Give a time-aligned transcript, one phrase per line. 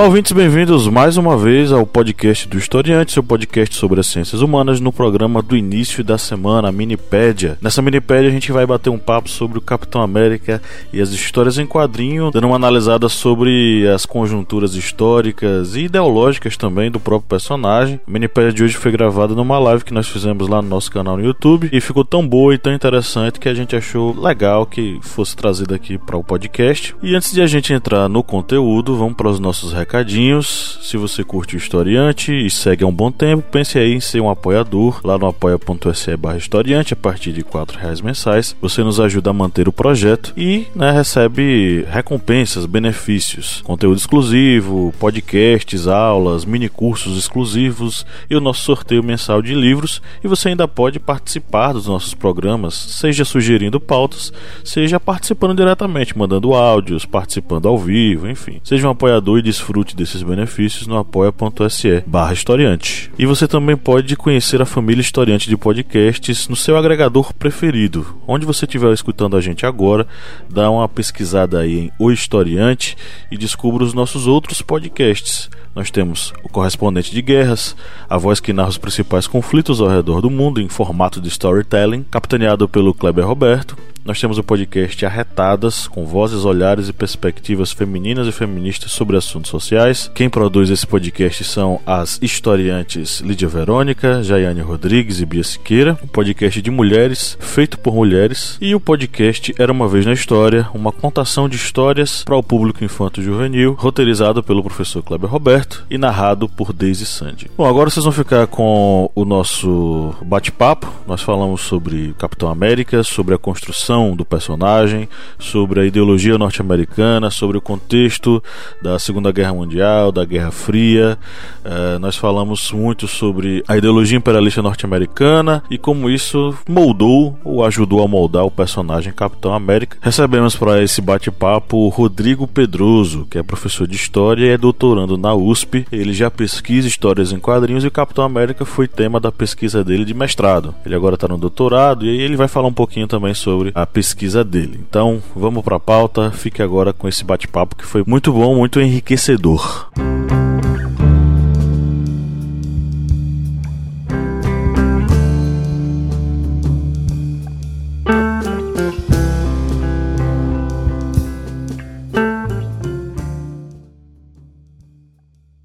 [0.00, 4.40] Olá, ouvintes, bem-vindos mais uma vez ao podcast do Historiante, seu podcast sobre as ciências
[4.40, 7.58] humanas, no programa do início da semana, a Minipédia.
[7.60, 11.58] Nessa Minipédia, a gente vai bater um papo sobre o Capitão América e as histórias
[11.58, 18.00] em quadrinho, dando uma analisada sobre as conjunturas históricas e ideológicas também do próprio personagem.
[18.08, 21.18] A Minipédia de hoje foi gravada numa live que nós fizemos lá no nosso canal
[21.18, 24.98] no YouTube e ficou tão boa e tão interessante que a gente achou legal que
[25.02, 26.96] fosse trazida aqui para o podcast.
[27.02, 30.78] E antes de a gente entrar no conteúdo, vamos para os nossos recados recadinhos.
[30.82, 34.20] Se você curte o historiante e segue há um bom tempo, pense aí em ser
[34.20, 37.46] um apoiador lá no apoia.se barra historiante a partir de R$
[37.76, 38.56] reais mensais.
[38.60, 45.88] Você nos ajuda a manter o projeto e né, recebe recompensas, benefícios, conteúdo exclusivo, podcasts,
[45.88, 50.00] aulas, mini cursos exclusivos e o nosso sorteio mensal de livros.
[50.22, 54.32] E você ainda pode participar dos nossos programas, seja sugerindo pautas,
[54.64, 58.60] seja participando diretamente, mandando áudios, participando ao vivo, enfim.
[58.62, 63.10] Seja um apoiador e desfrute desfrute desses benefícios no apoia.se barra historiante.
[63.18, 68.06] E você também pode conhecer a família historiante de podcasts no seu agregador preferido.
[68.26, 70.06] Onde você estiver escutando a gente agora,
[70.48, 72.96] dá uma pesquisada aí em O Historiante
[73.30, 75.48] e descubra os nossos outros podcasts.
[75.74, 77.76] Nós temos o correspondente de guerras,
[78.08, 82.04] a voz que narra os principais conflitos ao redor do mundo em formato de storytelling,
[82.10, 88.26] capitaneado pelo Kleber Roberto, nós temos o podcast Arretadas, com vozes, olhares e perspectivas femininas
[88.26, 90.10] e feministas sobre assuntos sociais.
[90.14, 95.98] Quem produz esse podcast são as historiantes Lídia Verônica, Jaiane Rodrigues e Bia Siqueira.
[96.02, 98.56] Um podcast de mulheres, feito por mulheres.
[98.60, 102.84] E o podcast Era Uma Vez na História, uma contação de histórias para o público
[102.84, 107.50] infanto-juvenil, roteirizado pelo professor Kleber Roberto e narrado por Daisy Sandy.
[107.56, 110.90] Bom, agora vocês vão ficar com o nosso bate-papo.
[111.06, 117.58] Nós falamos sobre Capitão América, sobre a construção do personagem, sobre a ideologia norte-americana, sobre
[117.58, 118.40] o contexto
[118.80, 121.18] da Segunda Guerra Mundial, da Guerra Fria.
[121.64, 128.04] Uh, nós falamos muito sobre a ideologia imperialista norte-americana e como isso moldou ou ajudou
[128.04, 129.98] a moldar o personagem Capitão América.
[130.00, 135.18] Recebemos para esse bate-papo o Rodrigo Pedroso, que é professor de História e é doutorando
[135.18, 135.84] na USP.
[135.90, 140.04] Ele já pesquisa histórias em quadrinhos e o Capitão América foi tema da pesquisa dele
[140.04, 140.72] de mestrado.
[140.86, 143.86] Ele agora está no doutorado e aí ele vai falar um pouquinho também sobre a
[143.86, 144.78] pesquisa dele.
[144.88, 146.30] Então, vamos para a pauta.
[146.30, 149.90] Fique agora com esse bate-papo que foi muito bom, muito enriquecedor.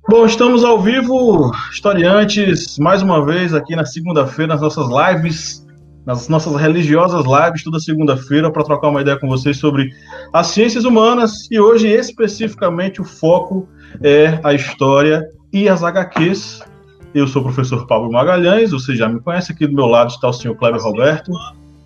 [0.08, 5.65] Bom, estamos ao vivo, historiantes, mais uma vez aqui na segunda-feira, nas nossas lives
[6.06, 9.90] nas nossas religiosas lives toda segunda-feira para trocar uma ideia com vocês sobre
[10.32, 13.68] as ciências humanas e hoje especificamente o foco
[14.02, 16.62] é a história e as HQs.
[17.14, 20.28] Eu sou o professor Pablo Magalhães, você já me conhece, aqui do meu lado está
[20.28, 21.32] o senhor Kleber Roberto.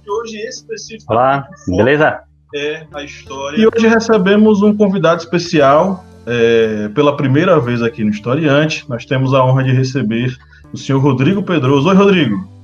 [0.05, 2.19] E hoje especificamente Olá, beleza?
[2.53, 3.57] É a história.
[3.57, 8.89] E hoje recebemos um convidado especial é, pela primeira vez aqui no Historiante.
[8.89, 10.35] Nós temos a honra de receber
[10.73, 11.87] o senhor Rodrigo Pedroso.
[11.89, 12.58] Oi, Rodrigo.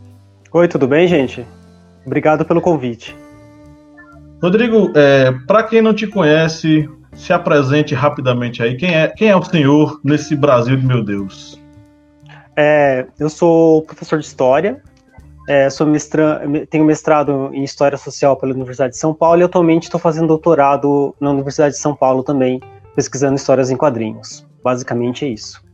[0.55, 1.45] Oi, tudo bem, gente?
[2.05, 3.13] Obrigado pelo convite.
[4.41, 8.77] Rodrigo, é, para quem não te conhece, se apresente rapidamente aí.
[8.77, 11.61] Quem é, quem é o senhor nesse Brasil de meu Deus?
[12.55, 14.81] É, eu sou professor de História,
[15.49, 19.83] é, sou mestra, tenho mestrado em História Social pela Universidade de São Paulo e atualmente
[19.83, 22.61] estou fazendo doutorado na Universidade de São Paulo também,
[22.95, 24.47] pesquisando histórias em quadrinhos.
[24.63, 25.64] Basicamente é isso.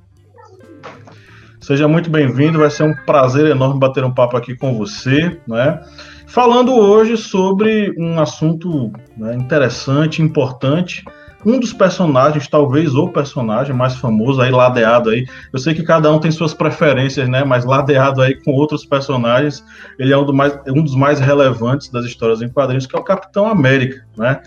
[1.71, 5.79] Seja muito bem-vindo, vai ser um prazer enorme bater um papo aqui com você, né?
[6.27, 11.01] Falando hoje sobre um assunto né, interessante, importante,
[11.45, 15.25] um dos personagens, talvez o personagem mais famoso aí, ladeado aí.
[15.53, 17.45] Eu sei que cada um tem suas preferências, né?
[17.45, 19.63] Mas ladeado aí com outros personagens,
[19.97, 22.99] ele é um, do mais, um dos mais relevantes das histórias em quadrinhos, que é
[22.99, 24.41] o Capitão América, né?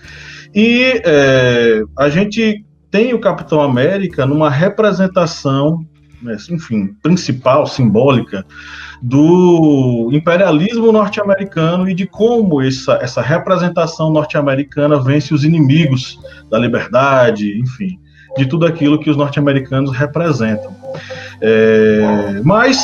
[0.55, 5.87] E é, a gente tem o Capitão América numa representação
[6.51, 8.45] enfim, principal, simbólica,
[9.03, 16.19] do imperialismo norte-americano e de como essa, essa representação norte-americana vence os inimigos
[16.51, 17.99] da liberdade, enfim,
[18.37, 20.75] de tudo aquilo que os norte-americanos representam.
[21.41, 22.83] É, mas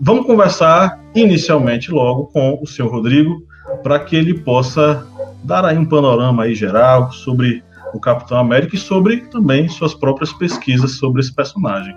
[0.00, 3.42] vamos conversar inicialmente logo com o senhor Rodrigo,
[3.82, 5.06] para que ele possa
[5.42, 7.62] dar aí um panorama aí geral sobre
[7.92, 11.94] o Capitão América e sobre também suas próprias pesquisas sobre esse personagem.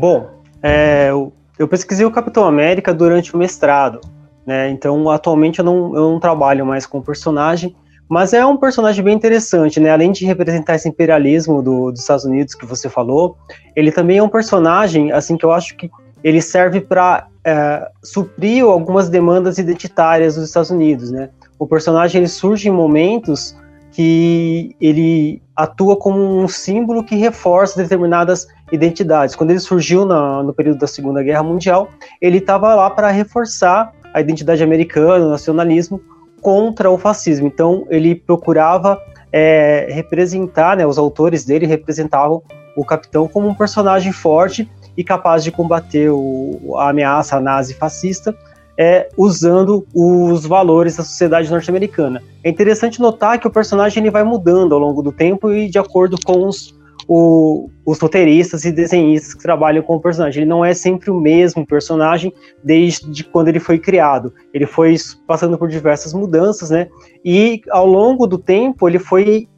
[0.00, 0.30] Bom,
[0.62, 4.00] é, eu, eu, pesquisei o Capitão América durante o mestrado,
[4.46, 4.70] né?
[4.70, 7.76] Então, atualmente eu não, eu não trabalho mais com o personagem,
[8.08, 9.90] mas é um personagem bem interessante, né?
[9.90, 13.36] Além de representar esse imperialismo do, dos Estados Unidos que você falou,
[13.76, 15.90] ele também é um personagem, assim, que eu acho que
[16.24, 21.28] ele serve para é, suprir algumas demandas identitárias dos Estados Unidos, né?
[21.58, 23.54] O personagem ele surge em momentos
[23.92, 29.34] que ele atua como um símbolo que reforça determinadas identidades.
[29.34, 31.88] Quando ele surgiu na, no período da Segunda Guerra Mundial,
[32.20, 36.00] ele estava lá para reforçar a identidade americana, o nacionalismo,
[36.40, 37.46] contra o fascismo.
[37.46, 39.00] Então, ele procurava
[39.32, 42.42] é, representar, né, os autores dele representavam
[42.76, 48.34] o capitão como um personagem forte e capaz de combater o, a ameaça nazi fascista
[48.78, 52.22] é, usando os valores da sociedade norte-americana.
[52.42, 55.78] É interessante notar que o personagem ele vai mudando ao longo do tempo e de
[55.78, 56.74] acordo com os,
[57.08, 60.42] o, os roteiristas e desenhistas que trabalham com o personagem.
[60.42, 62.32] Ele não é sempre o mesmo personagem
[62.62, 64.32] desde quando ele foi criado.
[64.52, 66.88] Ele foi passando por diversas mudanças, né?
[67.24, 69.48] E ao longo do tempo ele foi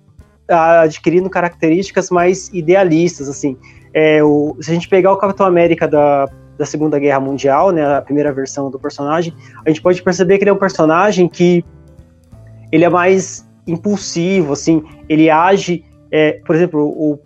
[0.49, 3.57] adquirindo características mais idealistas, assim.
[3.95, 6.29] É, o, se a gente pegar o Capitão América da,
[6.59, 9.35] da Segunda Guerra Mundial, né, a primeira versão do personagem,
[9.65, 11.65] a gente pode perceber que ele é um personagem que
[12.71, 17.19] ele é mais impulsivo, assim, ele age, é, por exemplo, o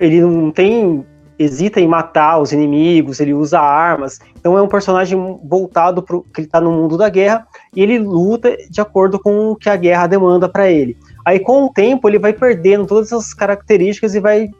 [0.00, 1.04] ele não tem
[1.38, 4.18] hesita em matar os inimigos, ele usa armas.
[4.38, 7.98] Então é um personagem voltado para que ele está no mundo da guerra e ele
[7.98, 10.96] luta de acordo com o que a guerra demanda para ele.
[11.24, 14.50] Aí com o tempo ele vai perdendo todas essas características e vai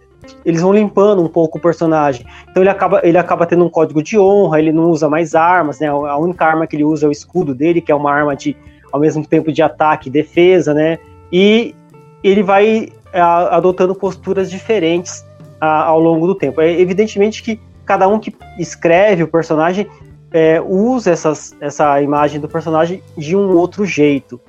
[0.44, 2.24] eles vão limpando um pouco o personagem.
[2.50, 5.80] Então ele acaba, ele acaba tendo um código de honra, ele não usa mais armas,
[5.80, 5.88] né?
[5.88, 8.56] A única arma que ele usa é o escudo dele, que é uma arma de
[8.92, 10.98] ao mesmo tempo de ataque e defesa, né?
[11.32, 11.74] E
[12.22, 15.24] ele vai adotando posturas diferentes
[15.60, 16.60] a, ao longo do tempo.
[16.60, 19.86] É evidentemente que cada um que escreve o personagem
[20.32, 24.40] é, usa essas, essa imagem do personagem de um outro jeito.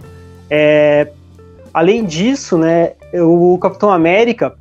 [0.49, 1.11] É,
[1.73, 4.55] além disso, né, o Capitão América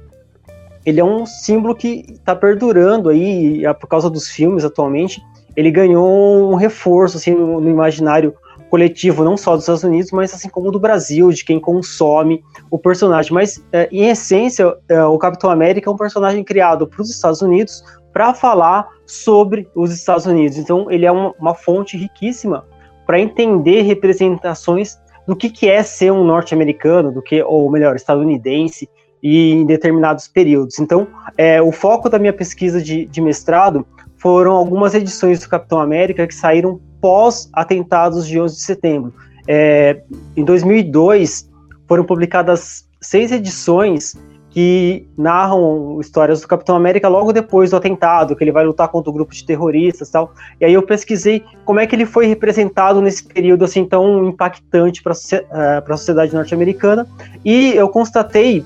[0.85, 5.23] ele é um símbolo que está perdurando aí por causa dos filmes atualmente.
[5.55, 8.35] Ele ganhou um reforço assim, no, no imaginário
[8.70, 12.78] coletivo, não só dos Estados Unidos, mas assim como do Brasil, de quem consome o
[12.78, 13.32] personagem.
[13.32, 17.43] Mas, é, em essência, é, o Capitão América é um personagem criado para os Estados
[17.43, 17.82] Unidos
[18.12, 20.56] para falar sobre os Estados Unidos.
[20.56, 22.64] Então, ele é uma, uma fonte riquíssima
[23.05, 24.96] para entender representações
[25.26, 28.88] do que, que é ser um norte-americano, do que, ou melhor, estadunidense,
[29.22, 30.78] e em determinados períodos.
[30.78, 31.06] Então,
[31.37, 33.87] é, o foco da minha pesquisa de, de mestrado
[34.17, 39.14] foram algumas edições do Capitão América que saíram pós-atentados de 11 de setembro.
[39.49, 40.02] É,
[40.37, 41.49] em 2002,
[41.88, 44.17] foram publicadas seis edições
[44.50, 49.08] que narram histórias do Capitão América logo depois do atentado, que ele vai lutar contra
[49.08, 50.32] o grupo de terroristas e tal.
[50.60, 55.03] E aí eu pesquisei como é que ele foi representado nesse período assim tão impactante
[55.03, 57.06] para uh, a sociedade norte-americana.
[57.44, 58.65] E eu constatei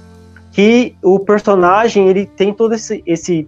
[0.52, 3.46] que o personagem ele tem todo esse, esse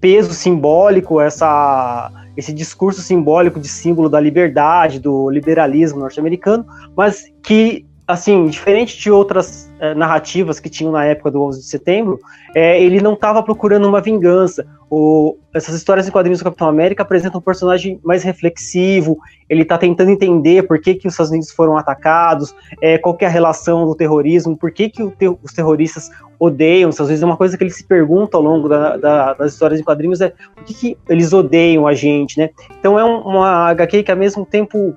[0.00, 6.64] peso simbólico, essa esse discurso simbólico de símbolo da liberdade, do liberalismo norte-americano,
[6.96, 11.66] mas que, assim, diferente de outras é, narrativas que tinham na época do 11 de
[11.66, 12.18] setembro,
[12.54, 14.66] é, ele não estava procurando uma vingança.
[14.88, 19.76] O, essas histórias em quadrinhos do Capitão América apresentam um personagem mais reflexivo, ele está
[19.76, 23.86] tentando entender por que, que os Estados Unidos foram atacados, é, qual é a relação
[23.86, 26.10] do terrorismo, por que, que te, os terroristas
[26.42, 29.52] odeiam, às vezes é uma coisa que ele se pergunta ao longo da, da, das
[29.52, 32.50] histórias em quadrinhos é por que, que eles odeiam a gente, né?
[32.80, 34.92] Então é um, uma HQ que ao mesmo tempo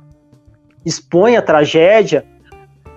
[0.83, 2.25] expõe a tragédia,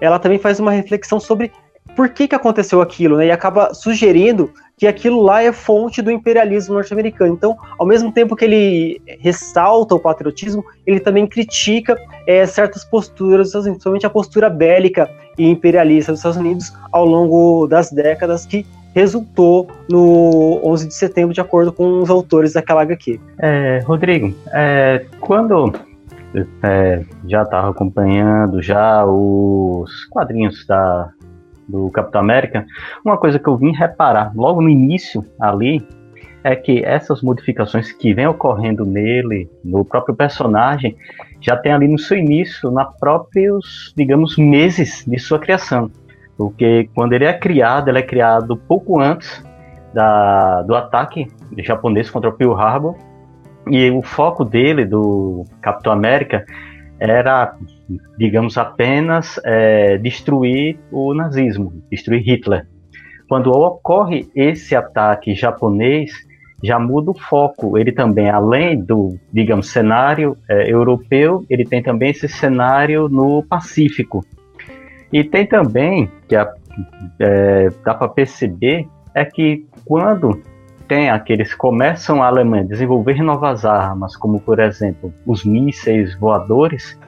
[0.01, 1.53] ela também faz uma reflexão sobre
[1.95, 3.27] por que, que aconteceu aquilo, né?
[3.27, 7.35] E acaba sugerindo que aquilo lá é fonte do imperialismo norte-americano.
[7.35, 13.53] Então, ao mesmo tempo que ele ressalta o patriotismo, ele também critica é, certas posturas,
[13.53, 19.69] principalmente a postura bélica e imperialista dos Estados Unidos ao longo das décadas que resultou
[19.89, 23.21] no 11 de setembro, de acordo com os autores daquela HQ.
[23.39, 25.73] É, Rodrigo, é, quando
[26.63, 31.11] é, já estava acompanhando já os quadrinhos da
[31.69, 32.65] do Capitão América,
[33.05, 35.87] uma coisa que eu vim reparar logo no início ali
[36.43, 40.97] é que essas modificações que vêm ocorrendo nele, no próprio personagem,
[41.41, 45.91] já tem ali no seu início, na próprios, digamos, meses de sua criação.
[46.37, 49.45] Porque quando ele é criado, ele é criado pouco antes
[49.93, 51.27] da, do ataque
[51.59, 52.97] japonês contra o Pearl Harbor.
[53.71, 56.45] E o foco dele, do Capitão América,
[56.99, 57.55] era,
[58.17, 62.67] digamos, apenas é, destruir o nazismo, destruir Hitler.
[63.29, 66.13] Quando ocorre esse ataque japonês,
[66.63, 67.79] já muda o foco.
[67.79, 74.25] Ele também, além do, digamos, cenário é, europeu, ele tem também esse cenário no Pacífico.
[75.13, 76.47] E tem também, que é,
[77.21, 80.43] é, dá para perceber, é que quando
[80.87, 86.99] tem aqueles começam a Alemanha a desenvolver novas armas, como por exemplo os mísseis voadores,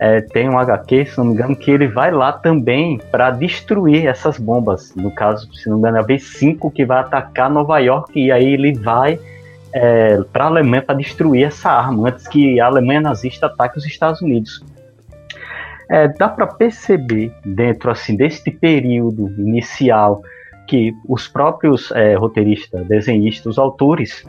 [0.00, 4.06] é, tem um HQ, se não me engano, que ele vai lá também para destruir
[4.06, 4.94] essas bombas.
[4.96, 8.32] No caso, se não me engano, é a V5 que vai atacar Nova York e
[8.32, 9.20] aí ele vai
[9.74, 13.84] é, para a Alemanha para destruir essa arma antes que a Alemanha nazista ataque os
[13.84, 14.64] Estados Unidos.
[15.90, 20.22] É, dá para perceber dentro assim deste período inicial
[20.66, 24.26] que os próprios é, roteiristas, desenhistas, os autores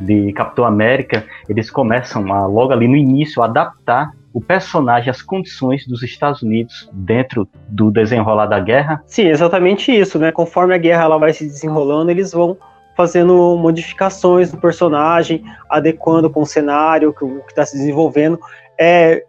[0.00, 5.22] de Capitão América, eles começam a, logo ali no início a adaptar o personagem às
[5.22, 9.02] condições dos Estados Unidos dentro do desenrolar da guerra.
[9.06, 10.30] Sim, exatamente isso, né?
[10.30, 12.56] Conforme a guerra ela vai se desenrolando, eles vão
[12.96, 18.38] fazendo modificações do personagem, adequando com o cenário que está se desenvolvendo.
[18.78, 19.22] É,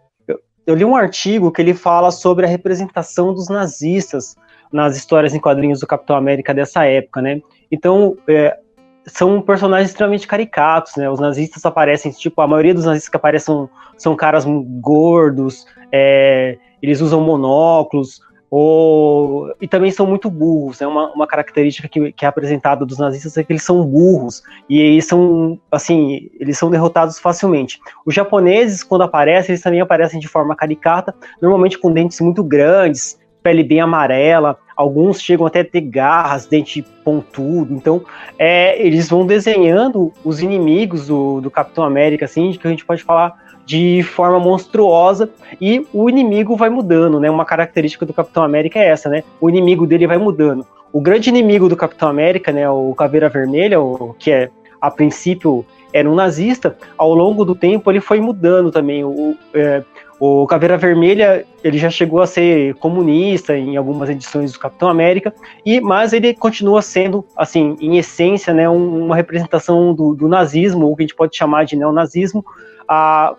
[0.66, 4.34] eu li um artigo que ele fala sobre a representação dos nazistas
[4.72, 7.40] nas histórias em quadrinhos do Capitão América dessa época, né?
[7.70, 8.58] Então, é,
[9.06, 11.08] são personagens extremamente caricatos, né?
[11.08, 14.44] Os nazistas aparecem, tipo, a maioria dos nazistas que aparecem são, são caras
[14.80, 20.86] gordos, é, eles usam monóculos, ou, e também são muito burros, né?
[20.86, 24.80] Uma, uma característica que, que é apresentada dos nazistas é que eles são burros, e
[24.80, 27.78] eles são, assim, eles são derrotados facilmente.
[28.04, 33.18] Os japoneses, quando aparecem, eles também aparecem de forma caricata, normalmente com dentes muito grandes,
[33.42, 37.74] pele bem amarela, alguns chegam até a ter garras, dente pontudo.
[37.74, 38.02] Então,
[38.38, 43.02] é, eles vão desenhando os inimigos do, do Capitão América, assim, que a gente pode
[43.02, 43.34] falar
[43.66, 45.28] de forma monstruosa
[45.60, 47.30] e o inimigo vai mudando, né?
[47.30, 49.22] Uma característica do Capitão América é essa, né?
[49.38, 50.66] O inimigo dele vai mudando.
[50.90, 55.64] O grande inimigo do Capitão América, né, o Caveira Vermelha, o, que é a princípio
[55.92, 59.04] era um nazista, ao longo do tempo ele foi mudando também.
[59.04, 59.84] O, é,
[60.20, 65.34] o Caveira Vermelha, ele já chegou a ser comunista em algumas edições do Capitão América,
[65.64, 70.92] e mas ele continua sendo, assim, em essência, né, um, uma representação do, do, nazismo,
[70.92, 72.44] o que a gente pode chamar de neonazismo,
[72.86, 73.34] a,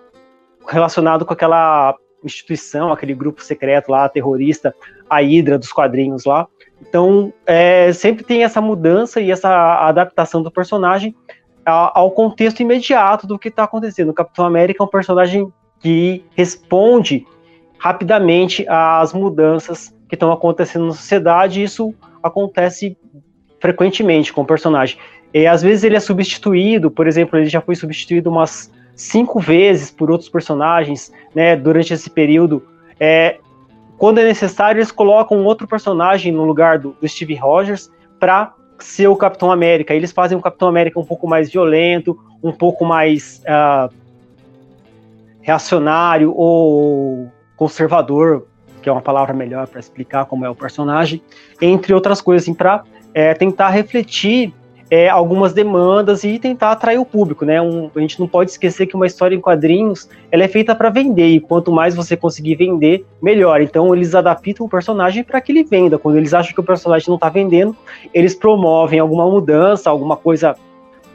[0.67, 4.73] relacionado com aquela instituição, aquele grupo secreto lá, terrorista,
[5.07, 6.47] a Hydra dos quadrinhos lá.
[6.81, 11.15] Então, é, sempre tem essa mudança e essa adaptação do personagem
[11.63, 14.09] ao contexto imediato do que está acontecendo.
[14.09, 17.25] O Capitão América é um personagem que responde
[17.77, 22.97] rapidamente às mudanças que estão acontecendo na sociedade, isso acontece
[23.59, 24.97] frequentemente com o personagem.
[25.33, 29.89] E às vezes ele é substituído, por exemplo, ele já foi substituído umas cinco vezes
[29.89, 32.61] por outros personagens, né, durante esse período.
[32.99, 33.37] É,
[33.97, 39.07] quando é necessário, eles colocam outro personagem no lugar do, do Steve Rogers para ser
[39.07, 39.93] o Capitão América.
[39.93, 43.93] Eles fazem o Capitão América um pouco mais violento, um pouco mais uh,
[45.41, 48.45] reacionário ou conservador,
[48.81, 51.21] que é uma palavra melhor para explicar como é o personagem,
[51.61, 52.83] entre outras coisas, assim, para
[53.13, 54.53] é, tentar refletir
[54.91, 57.61] é, algumas demandas e tentar atrair o público, né?
[57.61, 60.89] Um, a gente não pode esquecer que uma história em quadrinhos ela é feita para
[60.89, 63.61] vender e quanto mais você conseguir vender, melhor.
[63.61, 65.97] Então eles adaptam o personagem para que ele venda.
[65.97, 67.73] Quando eles acham que o personagem não está vendendo,
[68.13, 70.57] eles promovem alguma mudança, alguma coisa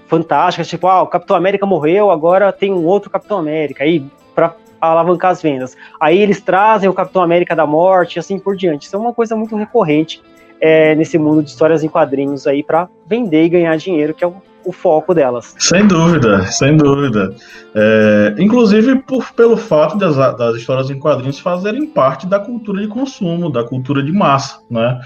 [0.06, 4.54] fantásticas, tipo, ah, o Capitão América morreu, agora tem um outro Capitão América, aí para
[4.80, 5.76] alavancar as vendas.
[6.00, 8.86] Aí eles trazem o Capitão América da Morte, assim por diante.
[8.86, 10.22] Isso é uma coisa muito recorrente
[10.60, 14.26] é, nesse mundo de histórias em quadrinhos aí para vender e ganhar dinheiro, que é
[14.26, 14.34] o,
[14.64, 15.54] o foco delas.
[15.58, 17.34] Sem dúvida, sem dúvida.
[17.74, 22.88] É, inclusive por, pelo fato das, das histórias em quadrinhos fazerem parte da cultura de
[22.88, 25.00] consumo, da cultura de massa, né?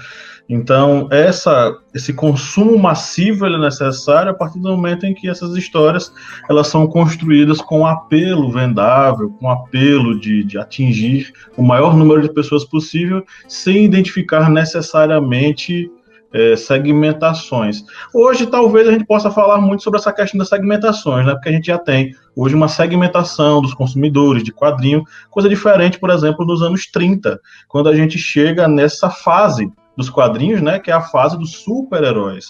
[0.53, 6.11] Então, essa, esse consumo massivo é necessário a partir do momento em que essas histórias
[6.49, 12.33] elas são construídas com apelo vendável, com apelo de, de atingir o maior número de
[12.33, 15.89] pessoas possível, sem identificar necessariamente
[16.33, 17.85] é, segmentações.
[18.13, 21.31] Hoje, talvez a gente possa falar muito sobre essa questão das segmentações, né?
[21.31, 26.09] Porque a gente já tem hoje uma segmentação dos consumidores de quadrinho, coisa diferente, por
[26.09, 27.39] exemplo, nos anos 30,
[27.69, 32.45] quando a gente chega nessa fase dos quadrinhos, né, que é a fase dos super-heróis.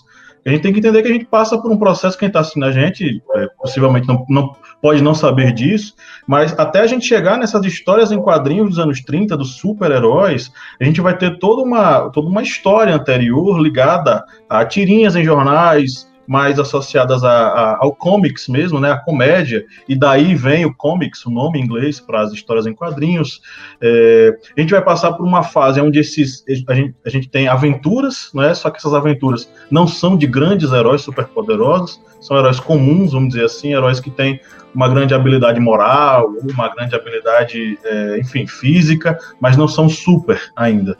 [0.45, 2.65] A gente tem que entender que a gente passa por um processo, quem está assistindo
[2.65, 5.93] a gente, é, possivelmente não, não, pode não saber disso,
[6.27, 10.83] mas até a gente chegar nessas histórias em quadrinhos dos anos 30, dos super-heróis, a
[10.83, 16.57] gente vai ter toda uma, toda uma história anterior ligada a tirinhas em jornais, mais
[16.57, 21.29] associadas a, a, ao comics mesmo, né, a comédia, e daí vem o comics, o
[21.29, 23.41] nome em inglês para as histórias em quadrinhos.
[23.81, 27.49] É, a gente vai passar por uma fase onde esses, a, gente, a gente tem
[27.49, 33.11] aventuras, né, só que essas aventuras não são de grandes heróis superpoderosos, são heróis comuns,
[33.11, 34.39] vamos dizer assim, heróis que têm
[34.73, 40.97] uma grande habilidade moral, uma grande habilidade, é, enfim, física, mas não são super ainda.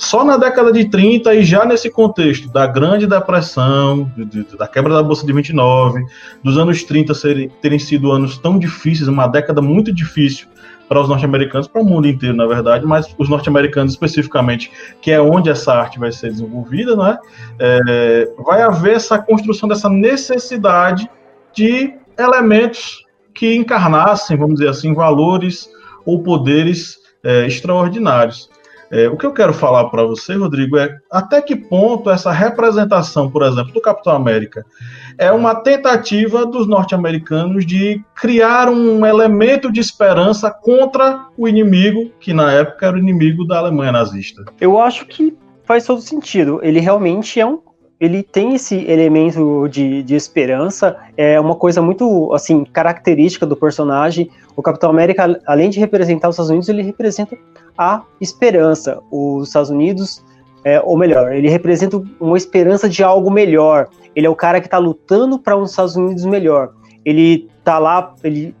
[0.00, 4.66] Só na década de 30 e já nesse contexto da Grande Depressão, de, de, da
[4.66, 6.02] quebra da Bolsa de 29,
[6.42, 10.48] dos anos 30 serem, terem sido anos tão difíceis, uma década muito difícil
[10.88, 15.20] para os norte-americanos, para o mundo inteiro, na verdade, mas os norte-americanos especificamente, que é
[15.20, 17.18] onde essa arte vai ser desenvolvida, né,
[17.58, 21.10] é, vai haver essa construção dessa necessidade
[21.52, 23.04] de elementos
[23.34, 25.68] que encarnassem, vamos dizer assim, valores
[26.06, 28.49] ou poderes é, extraordinários.
[28.90, 33.30] É, o que eu quero falar para você, Rodrigo, é até que ponto essa representação,
[33.30, 34.64] por exemplo, do Capitão América
[35.16, 42.32] é uma tentativa dos norte-americanos de criar um elemento de esperança contra o inimigo, que
[42.32, 44.44] na época era o inimigo da Alemanha nazista.
[44.60, 46.58] Eu acho que faz todo sentido.
[46.62, 47.60] Ele realmente é um
[48.00, 54.30] ele tem esse elemento de, de esperança, é uma coisa muito assim característica do personagem.
[54.56, 57.36] O Capitão América, além de representar os Estados Unidos, ele representa
[57.76, 58.98] a esperança.
[59.10, 60.24] Os Estados Unidos,
[60.64, 63.88] é, ou melhor, ele representa uma esperança de algo melhor.
[64.16, 66.72] Ele é o cara que está lutando para um Estados Unidos melhor.
[67.04, 68.54] Ele tá lá, ele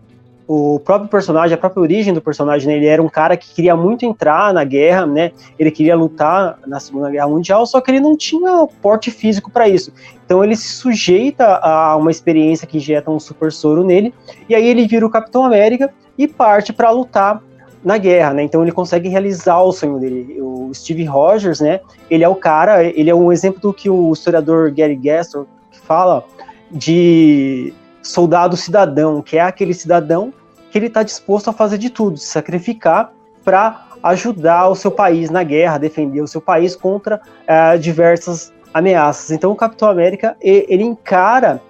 [0.52, 3.76] o próprio personagem, a própria origem do personagem, né, ele era um cara que queria
[3.76, 5.30] muito entrar na guerra, né?
[5.56, 9.68] Ele queria lutar na Segunda Guerra Mundial, só que ele não tinha porte físico para
[9.68, 9.92] isso.
[10.26, 14.12] Então ele se sujeita a uma experiência que injeta um super soro nele,
[14.48, 17.40] e aí ele vira o Capitão América e parte para lutar
[17.84, 18.42] na guerra, né?
[18.42, 20.36] Então ele consegue realizar o sonho dele.
[20.42, 21.78] O Steve Rogers, né?
[22.10, 25.46] Ele é o cara, ele é um exemplo do que o historiador Gary Gessler
[25.84, 26.24] fala
[26.72, 27.72] de
[28.02, 30.32] soldado cidadão, que é aquele cidadão
[30.70, 33.12] que ele está disposto a fazer de tudo, se sacrificar
[33.44, 39.30] para ajudar o seu país na guerra, defender o seu país contra é, diversas ameaças.
[39.30, 41.60] Então o Capitão América ele encara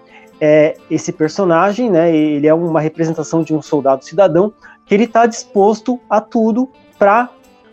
[0.41, 2.15] é, esse personagem, né?
[2.15, 4.53] Ele é uma representação de um soldado cidadão
[4.87, 7.29] que ele está disposto a tudo para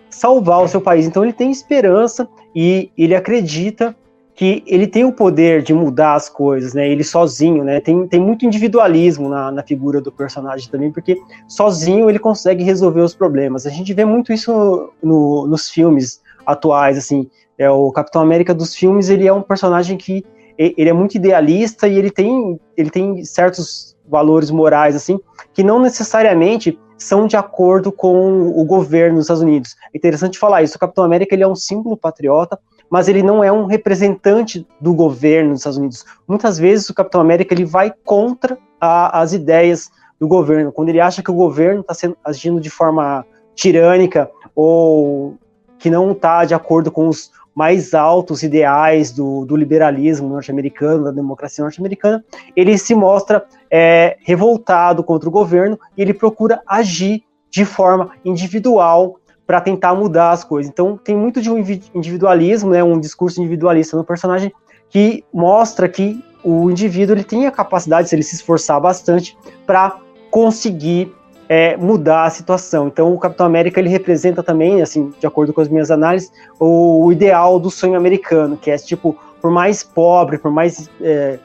[0.09, 1.05] salvar o seu país.
[1.05, 3.95] Então ele tem esperança e ele acredita
[4.37, 6.87] que ele tem o poder de mudar as coisas, né?
[6.87, 7.79] Ele sozinho, né?
[7.79, 13.01] Tem, tem muito individualismo na, na figura do personagem também, porque sozinho ele consegue resolver
[13.01, 13.65] os problemas.
[13.65, 17.27] A gente vê muito isso no, nos filmes atuais, assim.
[17.57, 20.23] É o Capitão América dos filmes, ele é um personagem que
[20.55, 25.19] ele é muito idealista e ele tem, ele tem certos valores morais, assim,
[25.51, 29.75] que não necessariamente são de acordo com o governo dos Estados Unidos.
[29.91, 30.75] É interessante falar isso.
[30.75, 34.93] O Capitão América ele é um símbolo patriota, mas ele não é um representante do
[34.93, 36.05] governo dos Estados Unidos.
[36.27, 40.99] Muitas vezes o Capitão América ele vai contra a, as ideias do governo, quando ele
[40.99, 45.37] acha que o governo está agindo de forma tirânica ou
[45.77, 51.11] que não está de acordo com os mais altos ideais do, do liberalismo norte-americano, da
[51.11, 52.23] democracia norte-americana,
[52.55, 59.19] ele se mostra é, revoltado contra o governo e ele procura agir de forma individual
[59.47, 60.69] para tentar mudar as coisas.
[60.69, 64.51] Então tem muito de um individualismo, né, um discurso individualista no personagem
[64.89, 69.97] que mostra que o indivíduo ele tem a capacidade, se ele se esforçar bastante, para
[70.29, 71.13] conseguir
[71.49, 72.87] é, mudar a situação.
[72.87, 77.09] Então o Capitão América ele representa também, assim, de acordo com as minhas análises, o,
[77.11, 81.39] ideal do sonho americano, que é tipo por mais pobre, por mais é,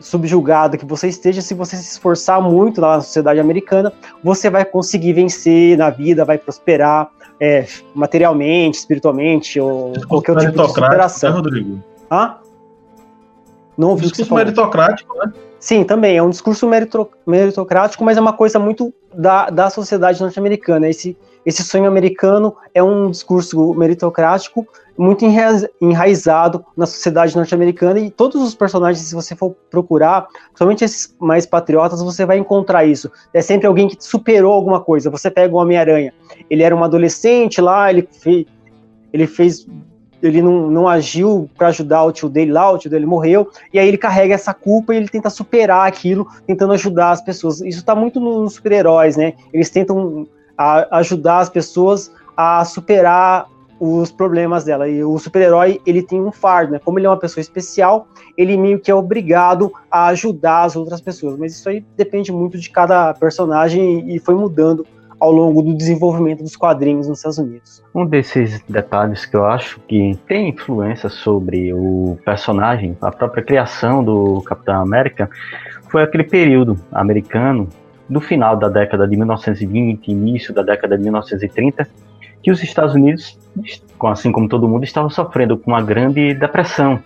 [0.00, 3.92] subjugado que você esteja, se você se esforçar muito na sociedade americana,
[4.24, 10.62] você vai conseguir vencer na vida, vai prosperar é, materialmente, espiritualmente, ou qualquer outro tipo
[10.62, 11.30] de superação.
[11.30, 11.84] Né, Rodrigo?
[12.10, 12.36] Hã?
[13.76, 15.32] Não ouvi discurso meritocrático, né?
[15.58, 16.16] Sim, também.
[16.16, 16.68] É um discurso
[17.26, 20.88] meritocrático, mas é uma coisa muito da, da sociedade norte-americana.
[20.88, 21.16] Esse,
[21.50, 25.24] esse sonho americano é um discurso meritocrático muito
[25.80, 31.44] enraizado na sociedade norte-americana e todos os personagens, se você for procurar, principalmente esses mais
[31.46, 33.10] patriotas, você vai encontrar isso.
[33.34, 35.10] É sempre alguém que superou alguma coisa.
[35.10, 36.12] Você pega o Homem-Aranha,
[36.48, 38.46] ele era um adolescente lá, ele fez,
[39.12, 39.66] ele fez
[40.22, 43.78] ele não, não agiu para ajudar o tio dele lá, o tio dele morreu, e
[43.78, 47.62] aí ele carrega essa culpa e ele tenta superar aquilo, tentando ajudar as pessoas.
[47.62, 49.32] Isso está muito nos super-heróis, né?
[49.50, 50.28] Eles tentam
[50.60, 53.46] a, ajudar as pessoas a superar
[53.80, 54.86] os problemas dela.
[54.86, 56.78] E o super-herói, ele tem um fardo, né?
[56.84, 61.00] Como ele é uma pessoa especial, ele meio que é obrigado a ajudar as outras
[61.00, 61.38] pessoas.
[61.38, 64.86] Mas isso aí depende muito de cada personagem e foi mudando
[65.18, 67.82] ao longo do desenvolvimento dos quadrinhos nos Estados Unidos.
[67.94, 74.04] Um desses detalhes que eu acho que tem influência sobre o personagem, a própria criação
[74.04, 75.30] do Capitão América,
[75.88, 77.68] foi aquele período americano
[78.10, 81.88] do final da década de 1920, início da década de 1930,
[82.42, 83.38] que os Estados Unidos,
[84.04, 86.98] assim como todo mundo, estavam sofrendo com uma grande depressão.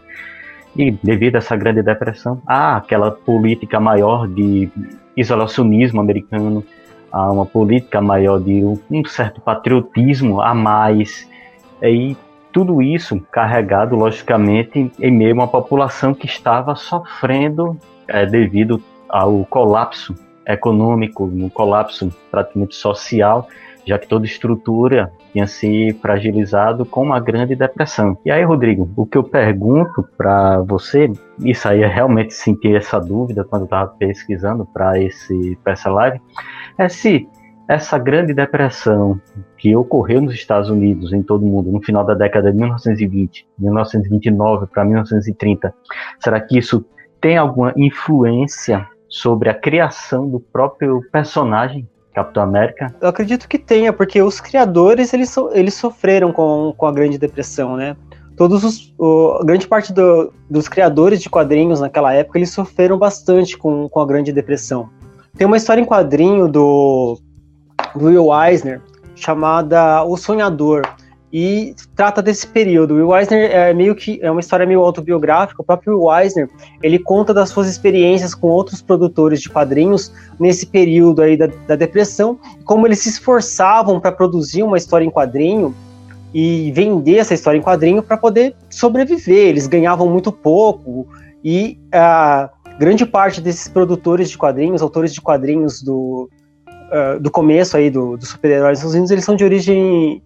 [0.74, 4.70] E devido a essa grande depressão, há aquela política maior de
[5.14, 6.64] isolacionismo americano,
[7.12, 11.28] há uma política maior de um certo patriotismo a mais.
[11.82, 12.16] E
[12.50, 17.76] tudo isso carregado, logicamente, em meio a uma população que estava sofrendo
[18.08, 20.14] é, devido ao colapso
[20.46, 23.48] econômico, no colapso praticamente social,
[23.87, 28.16] já que toda estrutura tinha se fragilizado com uma grande depressão.
[28.24, 32.98] E aí, Rodrigo, o que eu pergunto para você, isso aí é realmente sentir essa
[32.98, 36.20] dúvida quando eu estava pesquisando para esse essa live,
[36.78, 37.28] é se
[37.68, 39.20] essa grande depressão
[39.57, 43.46] que ocorreu nos Estados Unidos, em todo o mundo, no final da década de 1920,
[43.59, 45.74] 1929 para 1930,
[46.20, 46.85] será que isso
[47.20, 52.92] tem alguma influência sobre a criação do próprio personagem Capitão América?
[53.00, 57.16] Eu acredito que tenha, porque os criadores eles, so, eles sofreram com, com a Grande
[57.16, 57.96] Depressão, né?
[58.37, 63.57] Todos os, o, grande parte do, dos criadores de quadrinhos naquela época eles sofreram bastante
[63.57, 64.90] com, com a Grande Depressão.
[65.37, 67.16] Tem uma história em quadrinho do,
[67.94, 68.81] do Will Eisner
[69.14, 70.83] chamada O Sonhador,
[71.37, 72.94] e trata desse período.
[72.94, 75.61] Will Eisner é meio que é uma história meio autobiográfica.
[75.61, 76.49] O próprio Will Eisner
[76.81, 81.75] ele conta das suas experiências com outros produtores de quadrinhos nesse período aí da, da
[81.75, 85.75] depressão, como eles se esforçavam para produzir uma história em quadrinho
[86.33, 89.49] e vender essa história em quadrinho para poder sobreviver.
[89.49, 91.05] Eles ganhavam muito pouco
[91.42, 96.31] e a grande parte desses produtores de quadrinhos, autores de quadrinhos do,
[96.68, 100.23] uh, do começo aí do, do super-heróis dos Unidos, eles são de origem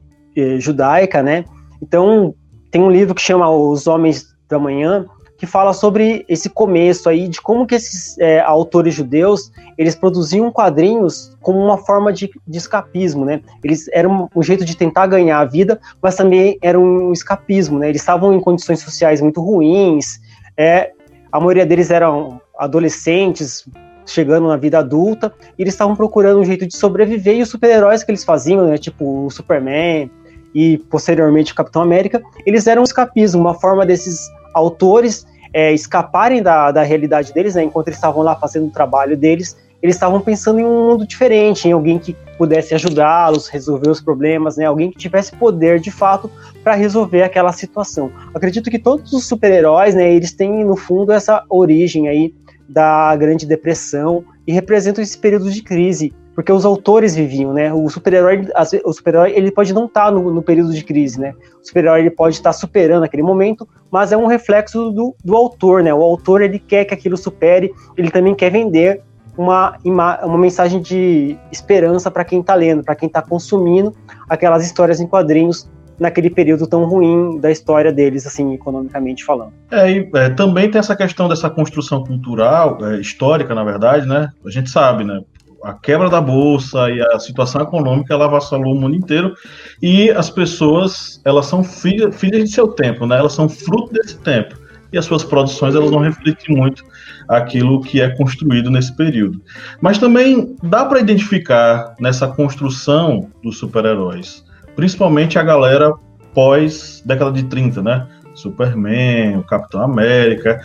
[0.59, 1.45] judaica, né?
[1.83, 2.35] Então,
[2.71, 5.07] tem um livro que chama Os Homens da Manhã,
[5.39, 10.51] que fala sobre esse começo aí, de como que esses é, autores judeus, eles produziam
[10.51, 13.41] quadrinhos como uma forma de, de escapismo, né?
[13.63, 17.89] Eles eram um jeito de tentar ganhar a vida, mas também era um escapismo, né?
[17.89, 20.19] Eles estavam em condições sociais muito ruins,
[20.57, 20.91] é,
[21.31, 23.65] a maioria deles eram adolescentes,
[24.05, 28.03] chegando na vida adulta, e eles estavam procurando um jeito de sobreviver, e os super-heróis
[28.03, 30.11] que eles faziam, né, tipo o Superman
[30.55, 36.43] e posteriormente o Capitão América, eles eram um escapismo, uma forma desses autores é, escaparem
[36.43, 40.21] da, da realidade deles, né, enquanto eles estavam lá fazendo o trabalho deles, eles estavam
[40.21, 44.65] pensando em um mundo diferente, em alguém que pudesse ajudá-los, resolver os problemas, né?
[44.65, 46.31] Alguém que tivesse poder de fato
[46.65, 48.11] para resolver aquela situação.
[48.35, 52.35] Acredito que todos os super-heróis, né, eles têm no fundo essa origem aí
[52.69, 57.75] da Grande Depressão e representam esse período de crise, porque os autores viviam, né?
[57.75, 58.47] O super-herói,
[58.85, 61.35] o super-herói, ele pode não estar tá no, no, período de crise, né?
[61.61, 65.35] O super-herói ele pode estar tá superando aquele momento, mas é um reflexo do, do
[65.35, 65.93] autor, né?
[65.93, 69.03] O autor ele quer que aquilo supere, ele também quer vender
[69.37, 73.93] uma, uma mensagem de esperança para quem está lendo, para quem está consumindo
[74.29, 79.53] aquelas histórias em quadrinhos naquele período tão ruim da história deles, assim, economicamente falando.
[79.73, 84.31] É, e é, também tem essa questão dessa construção cultural, é, histórica, na verdade, né?
[84.47, 85.21] A gente sabe, né?
[85.65, 89.35] A quebra da bolsa e a situação econômica ela avassalou o mundo inteiro
[89.83, 93.19] e as pessoas elas são filhas, filhas de seu tempo, né?
[93.19, 94.55] Elas são fruto desse tempo
[94.93, 96.85] e as suas produções elas não refletem muito
[97.29, 99.43] aquilo que é construído nesse período.
[99.81, 104.47] Mas também dá para identificar nessa construção dos super-heróis
[104.79, 105.93] principalmente a galera
[106.33, 108.07] pós década de 30, né?
[108.33, 110.61] Superman, o Capitão América,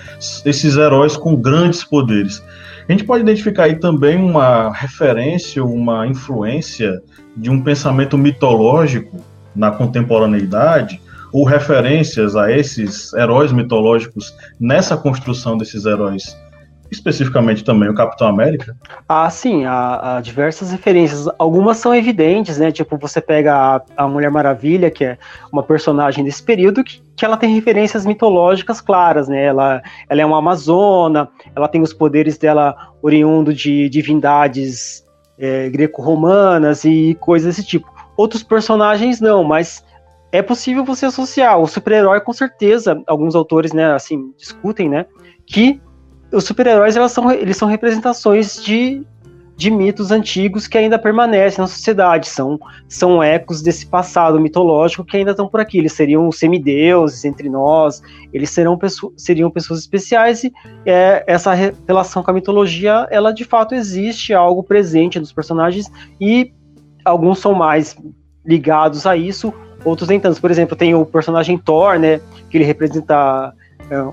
[0.45, 2.43] esses heróis com grandes poderes.
[2.87, 7.01] A gente pode identificar aí também uma referência, uma influência
[7.35, 9.23] de um pensamento mitológico
[9.55, 16.37] na contemporaneidade, ou referências a esses heróis mitológicos nessa construção desses heróis
[16.93, 18.75] especificamente também o Capitão América?
[19.07, 21.27] Ah, sim, há, há, diversas referências.
[21.37, 22.71] Algumas são evidentes, né?
[22.71, 25.17] Tipo, você pega a, a Mulher Maravilha, que é
[25.51, 29.43] uma personagem desse período, que, que ela tem referências mitológicas claras, né?
[29.43, 35.03] Ela, ela é uma amazona, ela tem os poderes dela oriundo de divindades
[35.37, 37.91] é, greco-romanas e coisas desse tipo.
[38.15, 39.83] Outros personagens não, mas
[40.31, 43.01] é possível você associar o super-herói com certeza.
[43.05, 45.05] Alguns autores, né, assim, discutem, né,
[45.45, 45.79] que
[46.33, 49.05] os super-heróis elas são, eles são representações de
[49.55, 55.15] de mitos antigos que ainda permanecem na sociedade, são, são ecos desse passado mitológico que
[55.15, 55.77] ainda estão por aqui.
[55.77, 58.01] Eles seriam semideuses entre nós,
[58.33, 58.77] eles serão
[59.15, 60.51] seriam pessoas especiais e
[60.85, 61.53] é, essa
[61.87, 66.51] relação com a mitologia, ela de fato existe, é algo presente nos personagens e
[67.05, 67.95] alguns são mais
[68.45, 69.53] ligados a isso,
[69.85, 70.41] outros nem tanto.
[70.41, 72.19] Por exemplo, tem o personagem Thor, né,
[72.49, 73.53] que ele representa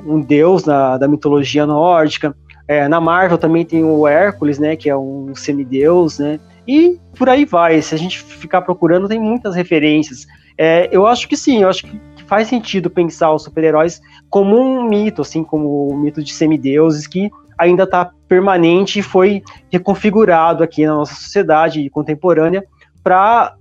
[0.06, 2.34] um deus na, da mitologia nórdica.
[2.66, 7.28] É, na Marvel também tem o Hércules, né, que é um semideus, né, e por
[7.28, 7.82] aí vai.
[7.82, 10.26] Se a gente ficar procurando, tem muitas referências.
[10.56, 14.84] É, eu acho que sim, eu acho que faz sentido pensar os super-heróis como um
[14.84, 17.28] mito, assim como o mito de semideuses que
[17.58, 22.64] ainda está permanente e foi reconfigurado aqui na nossa sociedade contemporânea
[23.02, 23.54] para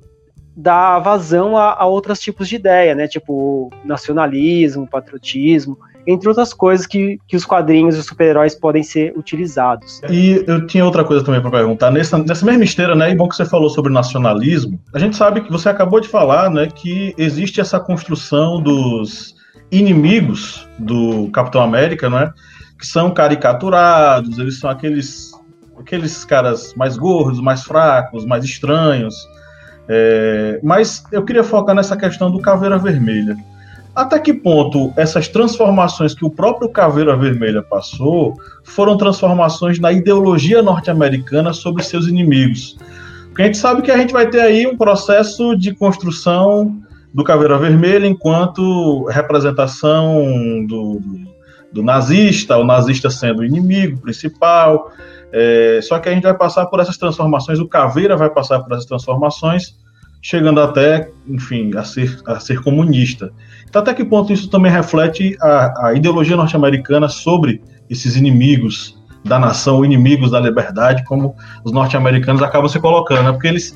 [0.55, 3.07] dar vazão a, a outros tipos de ideia, né?
[3.07, 9.13] Tipo nacionalismo, patriotismo, entre outras coisas que, que os quadrinhos e os super-heróis podem ser
[9.17, 10.01] utilizados.
[10.09, 11.91] E eu tinha outra coisa também para perguntar.
[11.91, 15.41] Nessa, nessa mesma esteira, né, e bom que você falou sobre nacionalismo, a gente sabe
[15.41, 19.35] que você acabou de falar né, que existe essa construção dos
[19.71, 22.33] inimigos do Capitão América, né,
[22.79, 25.31] que são caricaturados, eles são aqueles,
[25.77, 29.15] aqueles caras mais gordos, mais fracos, mais estranhos.
[29.87, 33.35] É, mas eu queria focar nessa questão do Caveira Vermelha.
[33.95, 40.61] Até que ponto essas transformações que o próprio Caveira Vermelha passou foram transformações na ideologia
[40.61, 42.77] norte-americana sobre seus inimigos?
[43.27, 46.81] Porque a gente sabe que a gente vai ter aí um processo de construção
[47.13, 51.01] do Caveira Vermelha enquanto representação do,
[51.71, 54.91] do nazista, o nazista sendo o inimigo principal.
[55.31, 58.73] É, só que a gente vai passar por essas transformações, o Caveira vai passar por
[58.73, 59.75] essas transformações,
[60.21, 63.31] chegando até, enfim, a ser, a ser comunista.
[63.67, 69.37] Então, até que ponto isso também reflete a, a ideologia norte-americana sobre esses inimigos da
[69.37, 73.31] nação, inimigos da liberdade, como os norte-americanos acabam se colocando, né?
[73.31, 73.75] porque eles,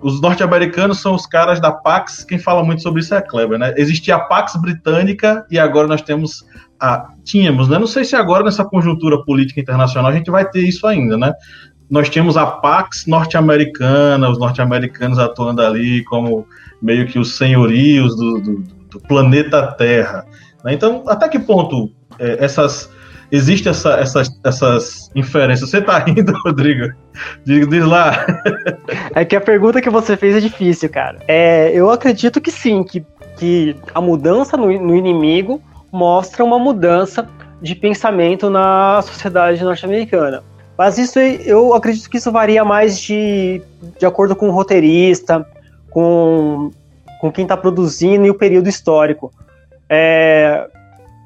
[0.00, 3.74] os norte-americanos são os caras da Pax, quem fala muito sobre isso é Kleber, né?
[3.76, 6.44] Existia a Pax britânica e agora nós temos
[6.78, 7.78] a tínhamos, né?
[7.78, 11.32] Não sei se agora nessa conjuntura política internacional a gente vai ter isso ainda, né?
[11.90, 16.46] Nós tínhamos a Pax norte-americana, os norte-americanos atuando ali como
[16.80, 20.24] meio que os senhorios do, do do planeta Terra.
[20.64, 20.72] Né?
[20.72, 22.90] Então, até que ponto é, essas
[23.32, 25.68] existe essa, essas, essas inferências?
[25.68, 26.94] Você está rindo, Rodrigo?
[27.44, 28.24] Diz, diz, lá.
[29.14, 31.18] É que a pergunta que você fez é difícil, cara.
[31.26, 33.04] É, eu acredito que sim, que,
[33.36, 35.60] que a mudança no, no inimigo
[35.92, 37.28] mostra uma mudança
[37.60, 40.42] de pensamento na sociedade norte-americana.
[40.76, 43.62] Mas isso eu acredito que isso varia mais de,
[43.98, 45.46] de acordo com o roteirista,
[45.90, 46.70] com
[47.24, 49.32] com quem está produzindo e o período histórico.
[49.88, 50.68] É,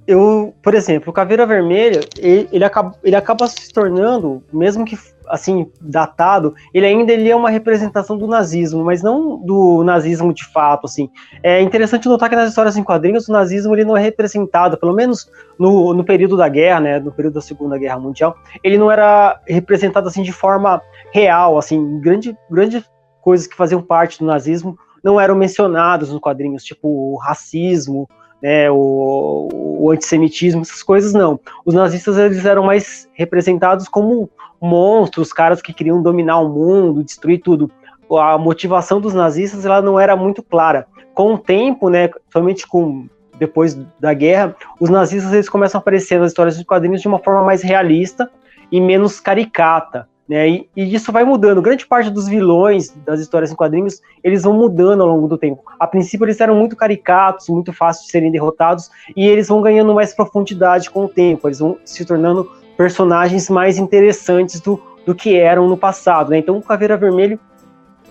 [0.09, 4.97] eu, por exemplo, o Caveira Vermelha, ele, ele, acaba, ele acaba se tornando, mesmo que
[5.29, 10.47] assim datado, ele ainda ele é uma representação do nazismo, mas não do nazismo de
[10.47, 11.11] fato, assim.
[11.43, 14.95] É interessante notar que nas histórias em quadrinhos o nazismo ele não é representado, pelo
[14.95, 18.91] menos no, no período da guerra, né, no período da Segunda Guerra Mundial, ele não
[18.91, 20.81] era representado assim de forma
[21.13, 22.83] real, assim, grande grande
[23.21, 28.09] coisas que faziam parte do nazismo não eram mencionados nos quadrinhos, tipo racismo,
[28.43, 31.41] né, o, o, antissemitismo, essas coisas não.
[31.65, 37.41] Os nazistas eles eram mais representados como monstros, caras que queriam dominar o mundo, destruir
[37.41, 37.71] tudo.
[38.11, 40.87] A motivação dos nazistas ela não era muito clara.
[41.15, 43.07] Com o tempo, né, somente com
[43.39, 47.19] depois da guerra, os nazistas eles começam a aparecer nas histórias dos quadrinhos de uma
[47.19, 48.31] forma mais realista
[48.71, 50.09] e menos caricata.
[50.29, 50.49] Né?
[50.49, 51.63] E, e, isso vai mudando.
[51.63, 55.63] Grande parte dos vilões das histórias em quadrinhos, eles vão mudando ao longo do tempo.
[55.81, 59.95] A princípio eles eram muito caricatos, muito fáceis de serem derrotados, e eles vão ganhando
[59.95, 61.49] mais profundidade com o tempo.
[61.49, 66.31] Eles vão se tornando personagens mais interessantes do, do que eram no passado.
[66.31, 66.39] Né?
[66.39, 67.41] Então o Caveira Vermelho,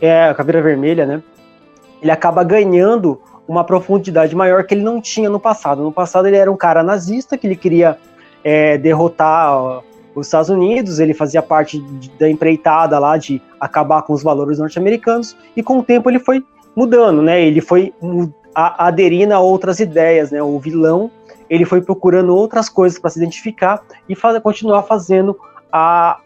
[0.02, 1.24] é, Caveira Vermelha, né?
[2.02, 5.82] Ele acaba ganhando uma profundidade maior que ele não tinha no passado.
[5.82, 7.98] No passado ele era um cara nazista que ele queria
[8.44, 9.82] é, derrotar
[10.20, 14.60] os Estados Unidos, ele fazia parte de, da empreitada lá de acabar com os valores
[14.60, 16.44] norte-americanos, e com o tempo ele foi
[16.76, 17.42] mudando, né?
[17.42, 17.94] Ele foi
[18.54, 20.42] a, aderindo a outras ideias, né?
[20.42, 21.12] O vilão,
[21.50, 25.38] ele foi procurando outras coisas para se identificar e fazer, continuar fazendo
[25.72, 26.20] a,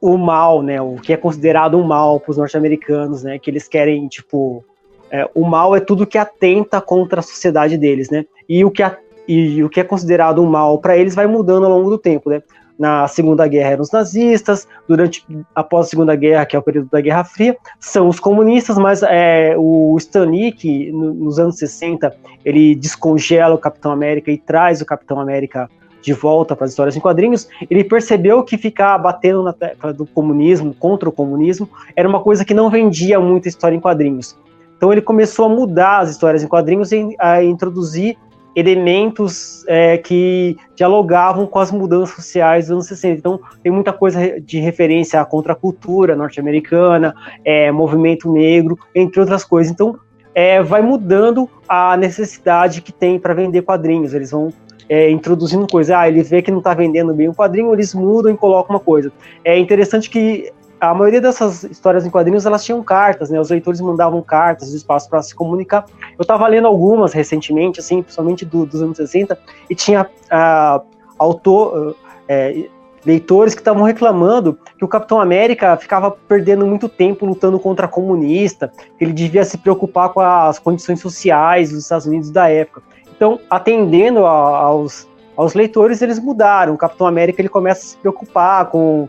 [0.00, 0.80] o mal, né?
[0.80, 3.38] O que é considerado um mal para os norte-americanos, né?
[3.38, 4.64] Que eles querem, tipo,
[5.10, 8.24] é, o mal é tudo que atenta contra a sociedade deles, né?
[8.48, 11.66] E o que, a, e o que é considerado um mal para eles vai mudando
[11.66, 12.42] ao longo do tempo, né?
[12.78, 16.88] Na Segunda Guerra eram os nazistas, durante após a Segunda Guerra, que é o período
[16.90, 21.56] da Guerra Fria, são os comunistas, mas é, o Stan Lee, que no, nos anos
[21.58, 22.14] 60
[22.44, 25.68] ele descongela o Capitão América e traz o Capitão América
[26.00, 30.06] de volta para as histórias em quadrinhos, ele percebeu que ficar batendo na tecla do
[30.06, 34.36] comunismo, contra o comunismo, era uma coisa que não vendia muita história em quadrinhos.
[34.76, 38.16] Então ele começou a mudar as histórias em quadrinhos e a introduzir
[38.58, 43.18] elementos é, que dialogavam com as mudanças sociais dos anos 60.
[43.18, 49.72] Então, tem muita coisa de referência à contracultura norte-americana, é, movimento negro, entre outras coisas.
[49.72, 49.96] Então,
[50.34, 54.12] é, vai mudando a necessidade que tem para vender quadrinhos.
[54.12, 54.52] Eles vão
[54.88, 55.98] é, introduzindo coisa.
[55.98, 58.80] Ah, ele vê que não está vendendo bem o quadrinho, eles mudam e colocam uma
[58.80, 59.12] coisa.
[59.44, 63.40] É interessante que a maioria dessas histórias em quadrinhos elas tinham cartas, né?
[63.40, 65.86] Os leitores mandavam cartas, espaço para se comunicar.
[66.18, 69.38] Eu estava lendo algumas recentemente, assim, principalmente do, dos anos 60,
[69.68, 70.86] e tinha uh,
[71.18, 71.96] autor,
[72.28, 72.68] é,
[73.04, 78.72] leitores que estavam reclamando que o Capitão América ficava perdendo muito tempo lutando contra comunista,
[78.96, 82.82] que ele devia se preocupar com as condições sociais dos Estados Unidos da época.
[83.16, 86.74] Então, atendendo a, aos, aos leitores, eles mudaram.
[86.74, 89.08] O Capitão América ele começa a se preocupar com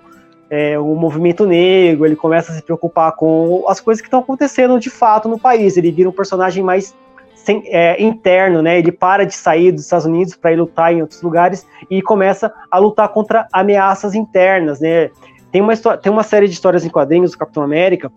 [0.50, 4.80] é, o movimento negro, ele começa a se preocupar com as coisas que estão acontecendo
[4.80, 5.78] de fato no país.
[5.78, 6.96] Ele vira um personagem mais
[7.36, 8.80] sem, é, interno, né?
[8.80, 12.52] Ele para de sair dos Estados Unidos para ir lutar em outros lugares e começa
[12.70, 15.10] a lutar contra ameaças internas, né?
[15.52, 18.12] Tem uma, tem uma série de histórias em quadrinhos do Capitão América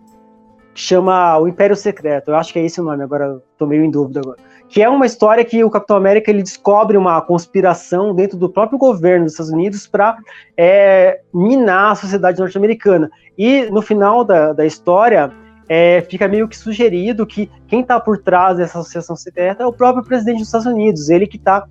[0.73, 2.31] que chama O Império Secreto.
[2.31, 4.89] Eu acho que é esse o nome, agora estou meio em dúvida agora que é
[4.89, 9.33] uma história que o Capitão América ele descobre uma conspiração dentro do próprio governo dos
[9.33, 10.17] Estados Unidos para
[10.57, 13.09] é, minar a sociedade norte-americana.
[13.37, 15.31] E no final da, da história,
[15.69, 19.73] é, fica meio que sugerido que quem está por trás dessa associação secreta é o
[19.73, 21.65] próprio presidente dos Estados Unidos, ele que está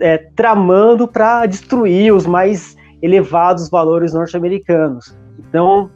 [0.00, 5.16] é, tramando para destruir os mais elevados valores norte-americanos.
[5.38, 5.90] Então,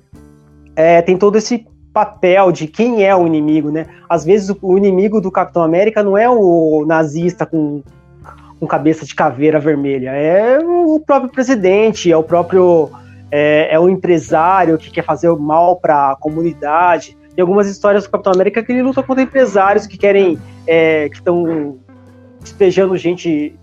[0.75, 3.87] é, tem todo esse papel de quem é o inimigo, né?
[4.09, 7.83] Às vezes o inimigo do Capitão América não é o nazista com,
[8.59, 12.91] com cabeça de caveira vermelha, é o próprio presidente, é o próprio
[13.31, 17.17] é, é o empresário que quer fazer mal para a comunidade.
[17.35, 21.17] Tem algumas histórias do Capitão América que ele luta contra empresários que querem é, que
[21.17, 21.79] estão
[22.41, 23.55] despejando gente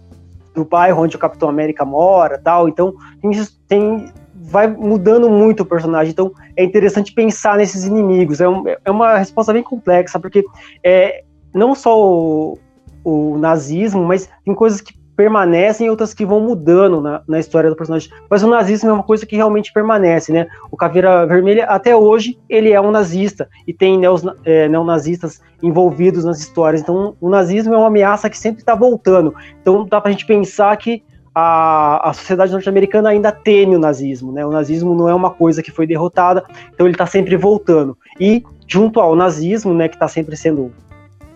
[0.54, 2.68] do bairro onde o Capitão América mora, tal.
[2.68, 3.32] Então tem,
[3.68, 4.12] tem
[4.48, 6.12] vai mudando muito o personagem.
[6.12, 8.42] Então é interessante pensar nesses inimigos.
[8.42, 10.44] É, um, é uma resposta bem complexa, porque
[10.84, 12.58] é, não só o,
[13.04, 17.72] o, nazismo, mas tem coisas que permanecem e outras que vão mudando na, na, história
[17.72, 18.10] do personagem.
[18.30, 20.48] Mas o nazismo é uma coisa que realmente permanece, né?
[20.70, 26.24] O Caveira Vermelha, até hoje, ele é um nazista e tem neos, é, neonazistas envolvidos
[26.24, 26.82] nas histórias.
[26.82, 29.34] Então, o nazismo é uma ameaça que sempre está voltando.
[29.60, 31.02] Então, dá para a gente pensar que
[31.40, 34.44] a, a sociedade norte-americana ainda teme o nazismo, né?
[34.44, 37.96] O nazismo não é uma coisa que foi derrotada, então ele está sempre voltando.
[38.20, 40.74] E junto ao nazismo, né, que está sempre sendo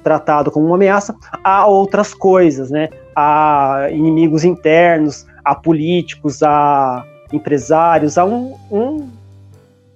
[0.03, 2.89] tratado como uma ameaça, há outras coisas, né?
[3.15, 9.07] Há inimigos internos, há políticos, há empresários, há um, um,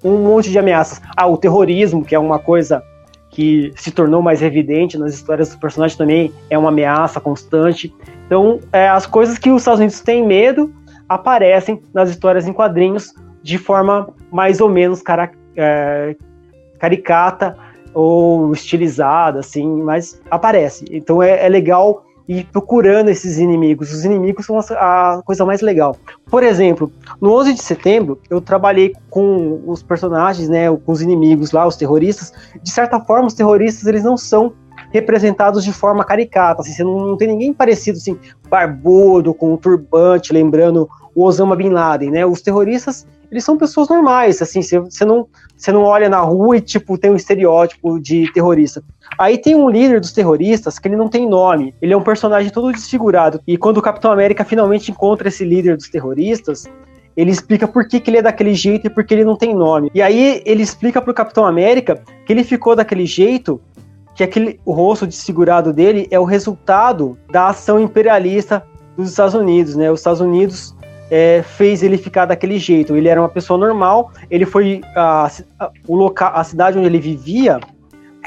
[0.04, 1.02] um monte de ameaças.
[1.18, 2.84] Há o terrorismo, que é uma coisa
[3.36, 7.94] que se tornou mais evidente nas histórias do personagem também, é uma ameaça constante.
[8.26, 10.74] Então, é, as coisas que os Estados Unidos têm medo
[11.08, 16.16] aparecem nas histórias em quadrinhos de forma mais ou menos cara, é,
[16.80, 17.58] caricata
[17.94, 20.86] ou estilizada, assim, mas aparece.
[20.90, 23.94] Então é, é legal ir procurando esses inimigos.
[23.94, 24.62] Os inimigos são a,
[25.18, 25.96] a, coisa mais legal.
[26.30, 31.52] Por exemplo, no 11 de setembro, eu trabalhei com os personagens, né, com os inimigos
[31.52, 32.34] lá, os terroristas.
[32.62, 34.54] De certa forma, os terroristas, eles não são
[34.92, 38.18] representados de forma caricata, assim, você não, não tem ninguém parecido, assim,
[38.50, 42.26] barbudo, com um turbante, lembrando o Osama Bin Laden, né?
[42.26, 46.62] Os terroristas, eles são pessoas normais, assim, você, não, você não olha na rua e,
[46.62, 48.84] tipo, tem um estereótipo de terrorista.
[49.18, 52.52] Aí tem um líder dos terroristas que ele não tem nome, ele é um personagem
[52.52, 56.66] todo desfigurado, e quando o Capitão América finalmente encontra esse líder dos terroristas,
[57.16, 59.56] ele explica por que, que, ele é daquele jeito e por que ele não tem
[59.56, 59.90] nome.
[59.94, 63.62] E aí ele explica pro Capitão América que ele ficou daquele jeito
[64.16, 68.66] que aquele o rosto desfigurado dele é o resultado da ação imperialista
[68.98, 69.92] dos Estados Unidos, né?
[69.92, 70.74] Os Estados Unidos
[71.12, 72.96] é, fez ele ficar daquele jeito.
[72.96, 77.00] Ele era uma pessoa normal, ele foi a, a, o local, a cidade onde ele
[77.00, 77.60] vivia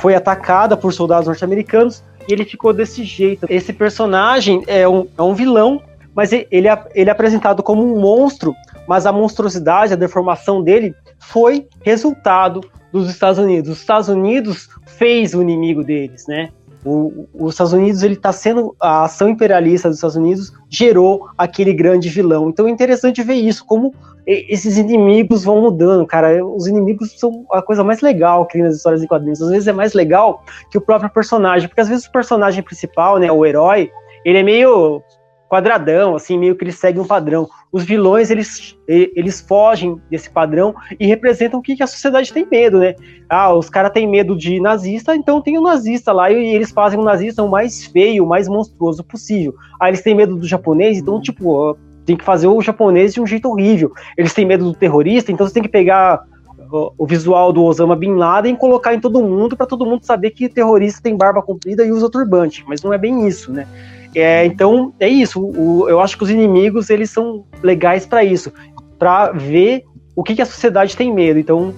[0.00, 3.46] foi atacada por soldados norte-americanos e ele ficou desse jeito.
[3.48, 5.80] Esse personagem é um, é um vilão,
[6.14, 8.54] mas ele é, ele é apresentado como um monstro,
[8.86, 12.60] mas a monstruosidade, a deformação dele foi resultado
[12.92, 13.70] dos Estados Unidos.
[13.70, 14.68] Os Estados Unidos
[14.98, 16.50] fez o inimigo deles, né?
[16.84, 21.72] O, os Estados Unidos ele está sendo a ação imperialista dos Estados Unidos gerou aquele
[21.72, 22.48] grande vilão.
[22.48, 23.92] Então é interessante ver isso, como
[24.26, 26.44] esses inimigos vão mudando, cara.
[26.44, 29.40] Os inimigos são a coisa mais legal que nas histórias de quadrinhos.
[29.40, 33.18] Às vezes é mais legal que o próprio personagem, porque às vezes o personagem principal,
[33.18, 33.90] né, o herói,
[34.24, 35.02] ele é meio
[35.48, 37.48] quadradão, assim, meio que eles seguem um padrão.
[37.72, 42.78] Os vilões, eles, eles fogem desse padrão e representam o que, a sociedade tem medo,
[42.78, 42.94] né?
[43.28, 46.70] Ah, os caras têm medo de nazista, então tem o um nazista lá, e eles
[46.70, 49.54] fazem o um nazista o mais feio, o mais monstruoso possível.
[49.80, 53.26] Ah, eles têm medo do japonês, então, tipo, tem que fazer o japonês de um
[53.26, 53.92] jeito horrível.
[54.16, 56.22] Eles têm medo do terrorista, então você tem que pegar
[56.70, 60.30] o visual do Osama Bin Laden e colocar em todo mundo para todo mundo saber
[60.30, 63.66] que terrorista tem barba comprida e usa turbante, mas não é bem isso, né?
[64.14, 65.40] É, então é isso.
[65.40, 68.52] O, eu acho que os inimigos eles são legais para isso,
[68.98, 69.84] para ver
[70.16, 71.38] o que, que, a sociedade tem medo.
[71.38, 71.74] Então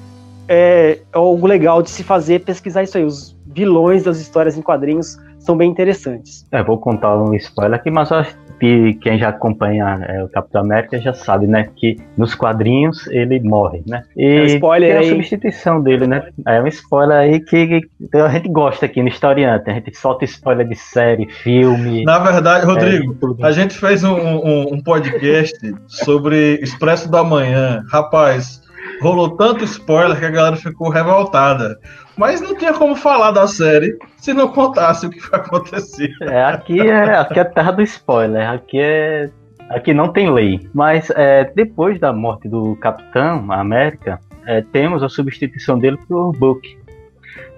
[0.49, 3.05] é, é algo legal de se fazer pesquisar isso aí.
[3.05, 6.47] Os vilões das histórias em quadrinhos são bem interessantes.
[6.53, 10.61] É, vou contar um spoiler aqui, mas acho que quem já acompanha é, o Capitão
[10.61, 11.69] América já sabe, né?
[11.75, 14.03] Que nos quadrinhos ele morre, né?
[14.17, 15.07] E é um spoiler aí.
[15.07, 16.29] a substituição dele, né?
[16.47, 19.71] É um spoiler aí que, que a gente gosta aqui no Historiante.
[19.71, 22.05] A gente solta spoiler de série, filme.
[22.05, 27.83] Na verdade, Rodrigo, é, a gente fez um, um, um podcast sobre Expresso da Manhã.
[27.91, 28.61] Rapaz,
[29.01, 31.79] rolou tanto spoiler que a galera ficou revoltada.
[32.17, 36.11] Mas não tinha como falar da série se não contasse o que vai acontecer.
[36.23, 38.49] É, aqui é, aqui é terra do spoiler.
[38.51, 39.31] Aqui é.
[39.71, 40.69] Aqui não tem lei.
[40.75, 46.77] Mas é, depois da morte do Capitão América, é, temos a substituição dele por Buck.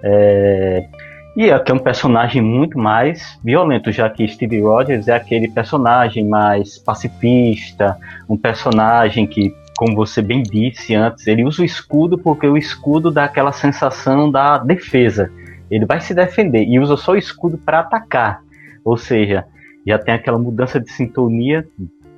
[0.03, 0.87] É,
[1.35, 6.29] e aqui é um personagem muito mais violento, já que Steve Rogers é aquele personagem
[6.29, 7.97] mais pacifista,
[8.29, 13.11] um personagem que como você bem disse antes, ele usa o escudo porque o escudo
[13.11, 15.29] dá aquela sensação da defesa.
[15.69, 18.45] Ele vai se defender e usa só o escudo para atacar.
[18.85, 19.45] Ou seja,
[19.85, 21.67] já tem aquela mudança de sintonia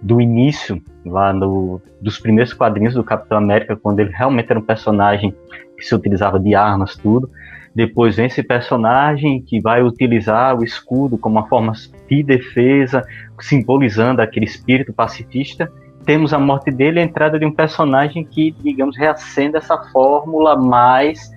[0.02, 4.62] do início, lá no, dos primeiros quadrinhos do Capitão América, quando ele realmente era um
[4.62, 5.34] personagem
[5.78, 7.30] que se utilizava de armas, tudo.
[7.74, 11.72] Depois vem esse personagem que vai utilizar o escudo como uma forma
[12.10, 13.00] de defesa,
[13.40, 15.72] simbolizando aquele espírito pacifista
[16.04, 20.56] temos a morte dele e a entrada de um personagem que, digamos, reacende essa fórmula
[20.56, 21.30] mais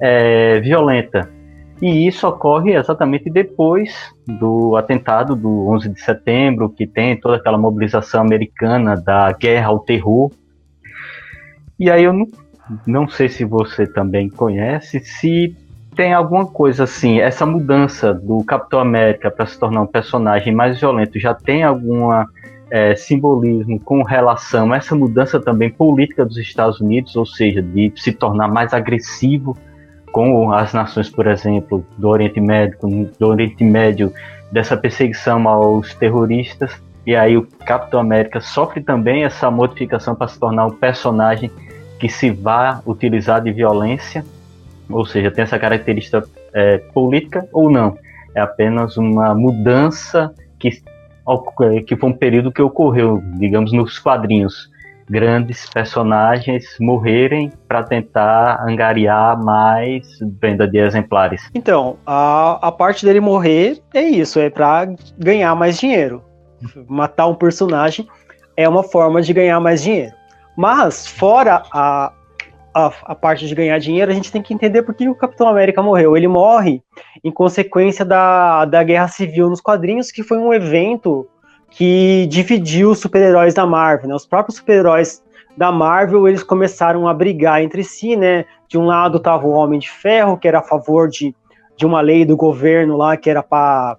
[0.00, 1.30] é, violenta.
[1.80, 3.94] E isso ocorre exatamente depois
[4.26, 9.80] do atentado do 11 de setembro, que tem toda aquela mobilização americana da guerra ao
[9.80, 10.30] terror.
[11.78, 12.26] E aí eu não,
[12.86, 15.54] não sei se você também conhece, se
[15.94, 20.78] tem alguma coisa assim, essa mudança do Capitão América para se tornar um personagem mais
[20.78, 22.28] violento já tem alguma
[22.70, 27.92] é, simbolismo com relação a essa mudança também política dos Estados Unidos, ou seja, de
[27.96, 29.56] se tornar mais agressivo
[30.12, 32.78] com as nações, por exemplo, do Oriente Médio,
[33.18, 34.12] do Oriente Médio,
[34.50, 36.72] dessa perseguição aos terroristas.
[37.04, 41.50] E aí o Capitão América sofre também essa modificação para se tornar um personagem
[42.00, 44.24] que se vá utilizar de violência,
[44.88, 47.96] ou seja, tem essa característica é, política ou não.
[48.34, 50.82] É apenas uma mudança que
[51.86, 54.70] que foi um período que ocorreu, digamos, nos quadrinhos.
[55.08, 60.04] Grandes personagens morrerem para tentar angariar mais
[60.40, 61.48] venda de exemplares.
[61.54, 66.24] Então, a, a parte dele morrer é isso, é para ganhar mais dinheiro.
[66.88, 68.08] Matar um personagem
[68.56, 70.12] é uma forma de ganhar mais dinheiro.
[70.56, 72.12] Mas, fora a,
[72.76, 75.48] a, a, parte de ganhar dinheiro, a gente tem que entender por que o Capitão
[75.48, 76.14] América morreu.
[76.14, 76.82] Ele morre
[77.24, 81.26] em consequência da, da Guerra Civil nos quadrinhos, que foi um evento
[81.70, 84.10] que dividiu os super-heróis da Marvel.
[84.10, 84.14] Né?
[84.14, 85.24] Os próprios super-heróis
[85.56, 88.44] da Marvel eles começaram a brigar entre si, né?
[88.68, 91.34] De um lado estava o Homem de Ferro, que era a favor de,
[91.78, 93.96] de uma lei do governo lá, que era para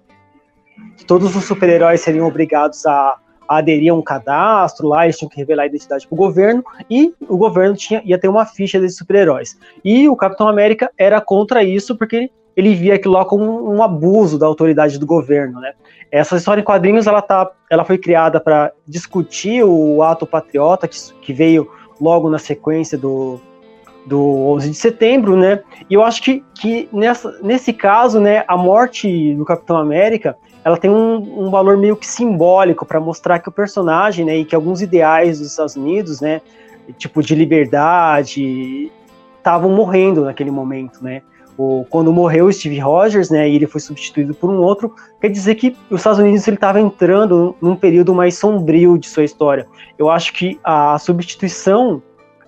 [1.04, 3.16] todos os super-heróis seriam obrigados a
[3.48, 7.14] aderir a um cadastro lá, eles tinham que revelar a identidade para o governo, e
[7.28, 9.58] o governo tinha, ia ter uma ficha desses super-heróis.
[9.84, 13.82] E o Capitão América era contra isso, porque ele via aquilo lá como um, um
[13.82, 15.72] abuso da autoridade do governo, né?
[16.10, 20.96] Essa história em quadrinhos, ela, tá, ela foi criada para discutir o ato patriota, que,
[21.22, 21.70] que veio
[22.00, 23.40] logo na sequência do,
[24.06, 25.62] do 11 de setembro, né?
[25.88, 30.76] E eu acho que, que nessa, nesse caso, né, a morte do Capitão América, ela
[30.76, 34.54] tem um, um valor meio que simbólico para mostrar que o personagem, né, e que
[34.54, 36.40] alguns ideais dos Estados Unidos, né,
[36.96, 38.90] tipo de liberdade,
[39.36, 41.22] estavam morrendo naquele momento, né?
[41.56, 45.28] O, quando morreu o Steve Rogers, né, e ele foi substituído por um outro, quer
[45.28, 49.66] dizer que os Estados Unidos ele estava entrando num período mais sombrio de sua história.
[49.98, 52.00] Eu acho que a substituição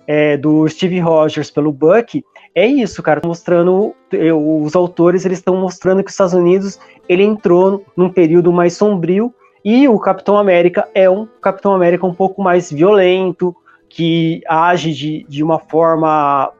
[0.07, 2.23] é, do Steve Rogers pelo Buck
[2.53, 7.85] é isso, cara, mostrando os autores eles estão mostrando que os Estados Unidos ele entrou
[7.95, 9.33] num período mais sombrio
[9.63, 13.55] e o Capitão América é um Capitão América um pouco mais violento,
[13.87, 16.51] que age de, de uma forma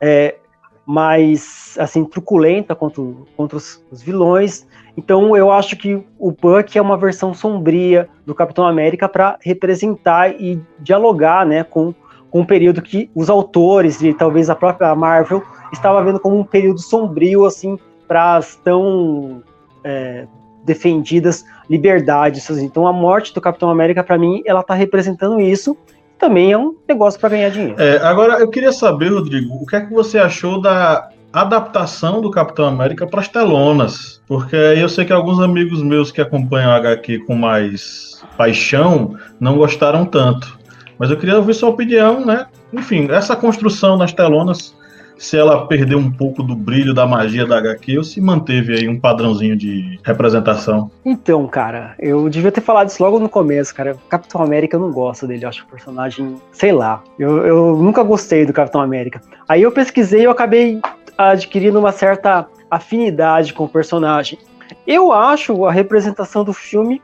[0.00, 0.36] é,
[0.84, 3.02] mais assim truculenta contra,
[3.36, 4.66] contra os, os, vilões.
[4.96, 10.40] Então eu acho que o Buck é uma versão sombria do Capitão América para representar
[10.40, 11.94] e dialogar, né, com,
[12.30, 16.44] com um período que os autores e talvez a própria Marvel estava vendo como um
[16.44, 19.42] período sombrio assim para as tão
[19.84, 20.26] é,
[20.64, 22.50] defendidas liberdades.
[22.50, 22.64] Assim.
[22.64, 25.76] Então a morte do Capitão América para mim ela está representando isso
[26.20, 27.80] também é um negócio para ganhar dinheiro.
[27.80, 32.30] É, agora, eu queria saber, Rodrigo, o que é que você achou da adaptação do
[32.30, 34.22] Capitão América para as telonas?
[34.28, 39.56] Porque eu sei que alguns amigos meus que acompanham a HQ com mais paixão não
[39.56, 40.59] gostaram tanto.
[41.00, 42.46] Mas eu queria ouvir sua opinião, né?
[42.70, 44.78] Enfim, essa construção nas telonas
[45.16, 48.88] se ela perdeu um pouco do brilho da magia da HQ ou se manteve aí
[48.88, 50.90] um padrãozinho de representação?
[51.04, 53.96] Então, cara, eu devia ter falado isso logo no começo, cara.
[54.10, 57.02] Capitão América eu não gosto dele, eu acho o personagem, sei lá.
[57.18, 59.22] Eu, eu nunca gostei do Capitão América.
[59.48, 60.80] Aí eu pesquisei e eu acabei
[61.16, 64.38] adquirindo uma certa afinidade com o personagem.
[64.86, 67.00] Eu acho a representação do filme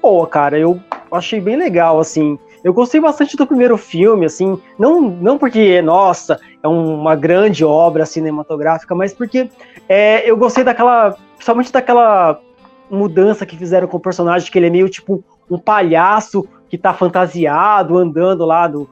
[0.00, 0.58] boa, cara.
[0.58, 0.80] Eu
[1.12, 2.38] achei bem legal, assim.
[2.62, 8.06] Eu gostei bastante do primeiro filme, assim, não, não porque, nossa, é uma grande obra
[8.06, 9.50] cinematográfica, mas porque
[9.88, 12.40] é, eu gostei daquela, principalmente daquela
[12.90, 16.94] mudança que fizeram com o personagem, que ele é meio tipo um palhaço que tá
[16.94, 18.88] fantasiado, andando lá no,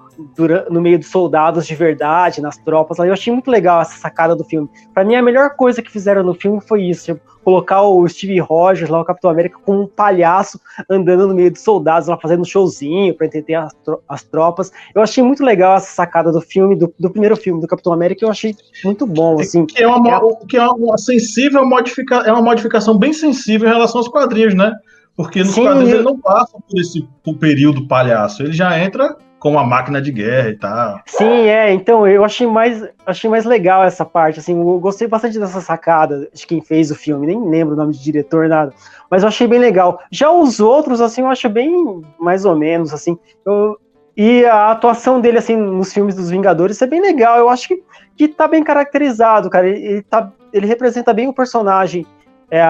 [0.70, 2.98] no meio dos soldados de verdade, nas tropas.
[2.98, 4.68] Eu achei muito legal essa sacada do filme.
[4.92, 8.90] Para mim, a melhor coisa que fizeram no filme foi isso: colocar o Steve Rogers,
[8.90, 12.44] lá o Capitão América, com um palhaço andando no meio dos soldados, lá fazendo um
[12.44, 13.74] showzinho para entender as,
[14.08, 14.70] as, tropas.
[14.94, 18.24] Eu achei muito legal essa sacada do filme, do, do, primeiro filme do Capitão América,
[18.24, 18.54] eu achei
[18.84, 19.40] muito bom.
[19.40, 19.66] Assim.
[19.66, 23.72] Que é uma, é, que é uma sensível modifica, é uma modificação bem sensível em
[23.72, 24.72] relação aos quadrinhos, né?
[25.16, 29.16] Porque nos Sim, quadrinhos ele não passa por esse por período palhaço, ele já entra
[29.40, 31.00] com uma máquina de guerra e tal.
[31.06, 35.38] Sim, é, então eu achei mais, achei mais legal essa parte, assim, eu gostei bastante
[35.38, 38.72] dessa sacada de quem fez o filme, nem lembro o nome de diretor, nada,
[39.10, 40.00] mas eu achei bem legal.
[40.12, 43.78] Já os outros, assim, eu acho bem mais ou menos, assim, eu,
[44.14, 47.82] e a atuação dele, assim, nos filmes dos Vingadores é bem legal, eu acho que,
[48.14, 52.06] que tá bem caracterizado, cara, ele, ele, tá, ele representa bem o personagem,
[52.50, 52.62] é,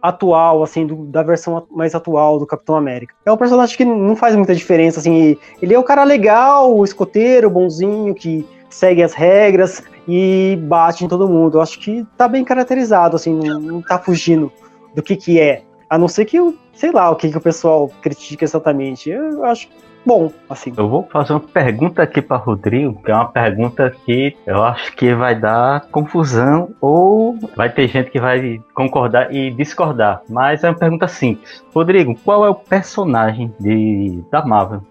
[0.00, 3.14] atual, assim, do, da versão mais atual do Capitão América.
[3.24, 6.84] É um personagem que não faz muita diferença, assim, ele é o cara legal, o
[6.84, 11.58] escoteiro, bonzinho, que segue as regras e bate em todo mundo.
[11.58, 14.52] Eu acho que tá bem caracterizado, assim, não, não tá fugindo
[14.94, 15.62] do que que é.
[15.90, 16.38] A não ser que,
[16.74, 19.10] sei lá, o que, que o pessoal critica exatamente.
[19.10, 19.68] Eu acho
[20.08, 20.72] bom, assim.
[20.74, 24.96] Eu vou fazer uma pergunta aqui para Rodrigo, que é uma pergunta que eu acho
[24.96, 30.70] que vai dar confusão ou vai ter gente que vai concordar e discordar, mas é
[30.70, 31.62] uma pergunta simples.
[31.74, 34.82] Rodrigo, qual é o personagem de, da Marvel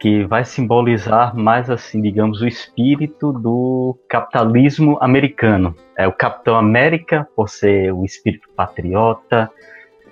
[0.00, 5.74] que vai simbolizar mais assim, digamos, o espírito do capitalismo americano.
[5.98, 9.50] É o Capitão América por ser o espírito patriota,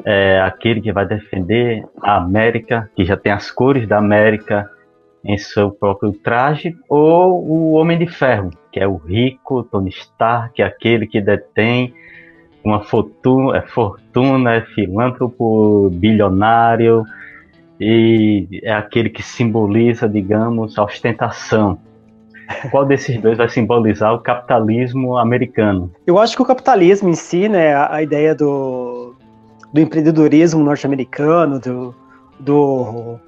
[0.06, 4.70] é aquele que vai defender a América, que já tem as cores da América
[5.24, 10.54] em seu próprio traje, ou o Homem de Ferro, que é o rico Tony Stark,
[10.54, 11.92] que aquele que detém
[12.64, 17.04] uma fortuna, é fortuna, é filântropo bilionário
[17.80, 21.78] e é aquele que simboliza, digamos, a ostentação.
[22.70, 25.90] Qual desses dois vai simbolizar o capitalismo americano?
[26.06, 28.95] Eu acho que o capitalismo em si, né, a ideia do,
[29.76, 31.94] do empreendedorismo norte-americano, do,
[32.40, 33.20] do,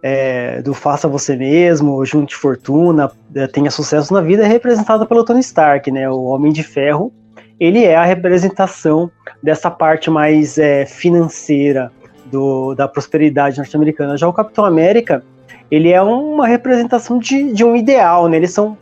[0.00, 5.24] é, do faça você mesmo, junte fortuna, é, tenha sucesso na vida, é representado pelo
[5.24, 6.08] Tony Stark, né?
[6.08, 7.12] O Homem de Ferro.
[7.58, 9.10] Ele é a representação
[9.42, 11.90] dessa parte mais é, financeira
[12.26, 14.16] do, da prosperidade norte-americana.
[14.16, 15.24] Já o Capitão América,
[15.68, 18.36] ele é uma representação de, de um ideal, né?
[18.36, 18.78] Eles são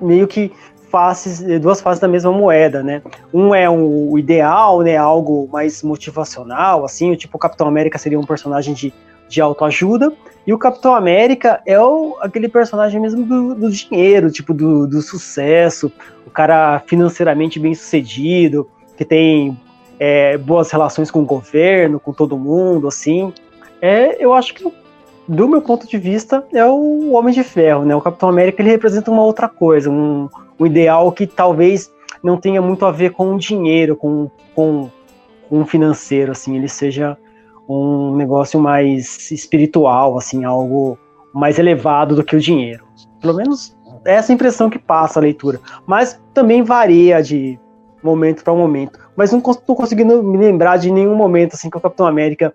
[0.00, 0.52] meio que
[0.90, 3.02] faces, duas faces da mesma moeda, né?
[3.32, 4.96] Um é o ideal, né?
[4.96, 8.92] Algo mais motivacional, assim, tipo o Capitão América seria um personagem de,
[9.28, 10.12] de autoajuda,
[10.46, 15.02] e o Capitão América é o, aquele personagem mesmo do, do dinheiro, tipo do, do,
[15.02, 15.92] sucesso,
[16.26, 18.66] o cara financeiramente bem sucedido,
[18.96, 19.60] que tem
[20.00, 23.30] é, boas relações com o governo, com todo mundo, assim.
[23.82, 24.64] É, eu acho que
[25.28, 27.94] do meu ponto de vista, é o Homem de Ferro, né?
[27.94, 31.92] O Capitão América ele representa uma outra coisa, um, um ideal que talvez
[32.22, 34.90] não tenha muito a ver com o dinheiro, com, com,
[35.48, 37.16] com o financeiro, assim, ele seja
[37.68, 40.98] um negócio mais espiritual, assim, algo
[41.32, 42.84] mais elevado do que o dinheiro.
[43.20, 45.60] Pelo menos é essa impressão que passa a leitura.
[45.86, 47.58] Mas também varia de
[48.02, 48.98] momento para momento.
[49.16, 52.54] Mas não estou conseguindo me lembrar de nenhum momento assim que o Capitão América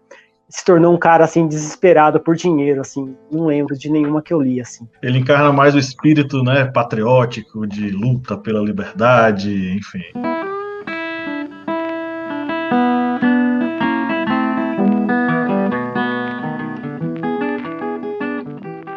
[0.54, 3.16] se tornou um cara assim desesperado por dinheiro, assim.
[3.32, 4.88] Não lembro de nenhuma que eu li assim.
[5.02, 10.04] Ele encarna mais o espírito, né, patriótico de luta pela liberdade, enfim.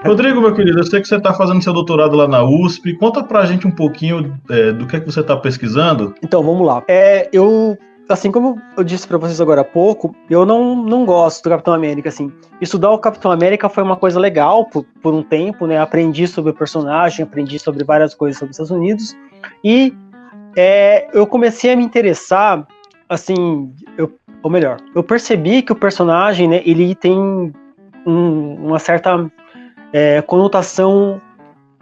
[0.04, 2.94] Rodrigo, meu querido, eu sei que você está fazendo seu doutorado lá na USP.
[2.98, 6.14] Conta pra gente um pouquinho é, do que é que você está pesquisando.
[6.22, 6.84] Então, vamos lá.
[6.86, 7.78] É, eu
[8.08, 11.74] assim como eu disse para vocês agora há pouco, eu não, não gosto do Capitão
[11.74, 12.32] América, assim.
[12.60, 15.78] Estudar o Capitão América foi uma coisa legal por, por um tempo, né?
[15.78, 19.16] Aprendi sobre o personagem, aprendi sobre várias coisas sobre os Estados Unidos.
[19.62, 19.92] E
[20.56, 22.66] é, eu comecei a me interessar,
[23.08, 27.18] assim, eu, ou melhor, eu percebi que o personagem, né, ele tem
[28.06, 29.30] um, uma certa
[29.92, 31.20] é, conotação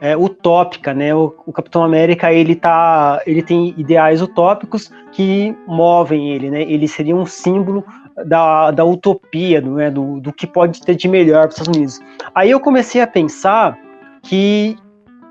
[0.05, 1.15] é, utópica, né?
[1.15, 6.61] O, o, Capitão América ele tá, ele tem ideais utópicos que movem ele, né?
[6.61, 7.83] Ele seria um símbolo
[8.27, 9.91] da, da utopia, né?
[9.91, 12.01] do, do que pode ter de melhor para os Estados Unidos.
[12.35, 13.79] Aí eu comecei a pensar
[14.23, 14.77] que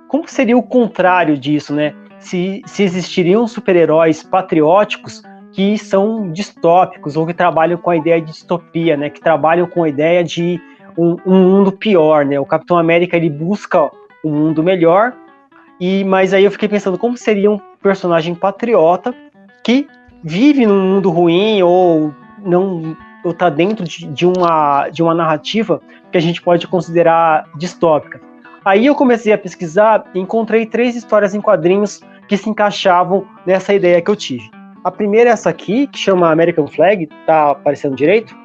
[0.08, 1.94] como seria o contrário disso, né?
[2.18, 5.22] Se, se existiriam super-heróis patrióticos
[5.52, 9.12] que são distópicos ou que trabalham com a ideia de distopia, né?
[9.12, 10.60] Que trabalham com a ideia de
[10.98, 12.40] um, um mundo pior, né?
[12.40, 13.92] O Capitão América ele busca
[14.24, 15.14] um mundo melhor.
[15.80, 19.14] E mas aí eu fiquei pensando como seria um personagem patriota
[19.64, 19.88] que
[20.24, 25.82] vive num mundo ruim ou não ou tá dentro de, de, uma de uma narrativa
[26.12, 28.20] que a gente pode considerar distópica.
[28.66, 33.74] Aí eu comecei a pesquisar e encontrei três histórias em quadrinhos que se encaixavam nessa
[33.74, 34.50] ideia que eu tive.
[34.84, 38.36] A primeira é essa aqui, que chama American Flag, tá aparecendo direito?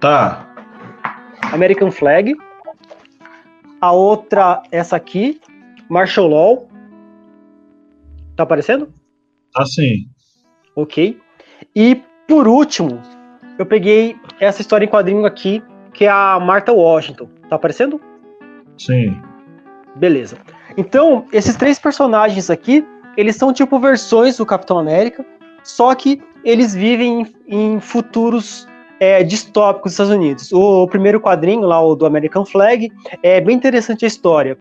[0.00, 0.46] Tá.
[1.52, 2.36] American Flag.
[3.80, 5.40] A outra, essa aqui,
[5.88, 6.68] Martial Law.
[8.34, 8.92] Tá aparecendo?
[9.54, 10.08] Ah, sim.
[10.74, 11.18] Ok.
[11.74, 13.00] E por último,
[13.58, 15.62] eu peguei essa história em quadrinho aqui,
[15.94, 17.28] que é a Martha Washington.
[17.48, 18.00] Tá aparecendo?
[18.78, 19.20] Sim.
[19.94, 20.36] Beleza.
[20.76, 25.24] Então, esses três personagens aqui, eles são tipo versões do Capitão América,
[25.62, 28.68] só que eles vivem em, em futuros
[29.00, 30.52] é, distópicos dos Estados Unidos.
[30.52, 32.90] O, o, primeiro quadrinho, lá, o do American Flag,
[33.22, 34.58] é bem interessante a história.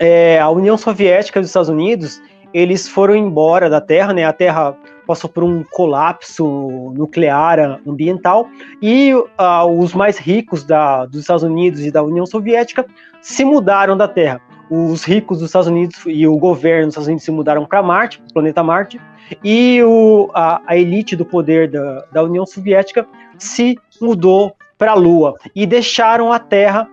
[0.00, 2.20] É, a União Soviética dos Estados Unidos,
[2.52, 4.24] eles foram embora da Terra, né?
[4.24, 4.76] A Terra
[5.06, 8.48] passou por um colapso nuclear ambiental
[8.80, 12.86] e uh, os mais ricos da, dos Estados Unidos e da União Soviética
[13.20, 14.40] se mudaram da Terra.
[14.70, 18.22] Os ricos dos Estados Unidos e o governo dos Estados Unidos se mudaram para Marte,
[18.30, 18.98] o planeta Marte,
[19.42, 23.06] e o, a, a, elite do poder da, da União Soviética
[23.38, 26.88] se mudou para a Lua e deixaram a Terra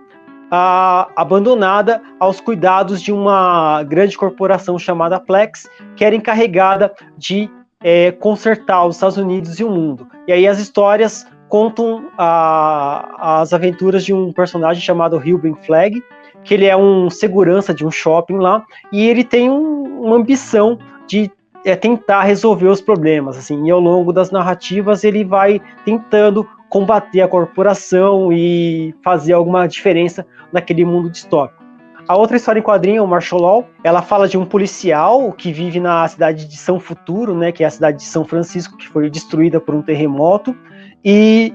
[0.50, 7.50] a, abandonada aos cuidados de uma grande corporação chamada Plex, que era encarregada de
[7.82, 10.06] é, consertar os Estados Unidos e o mundo.
[10.26, 16.02] E aí as histórias contam a, as aventuras de um personagem chamado Ruben Flag,
[16.44, 20.78] que ele é um segurança de um shopping lá, e ele tem um, uma ambição
[21.06, 21.30] de
[21.64, 27.20] é tentar resolver os problemas, assim, e ao longo das narrativas ele vai tentando combater
[27.20, 31.62] a corporação e fazer alguma diferença naquele mundo distópico.
[32.08, 33.68] A outra história em quadrinho é o Marshall Law.
[33.84, 37.66] Ela fala de um policial que vive na cidade de São Futuro, né, que é
[37.66, 40.56] a cidade de São Francisco, que foi destruída por um terremoto,
[41.04, 41.54] e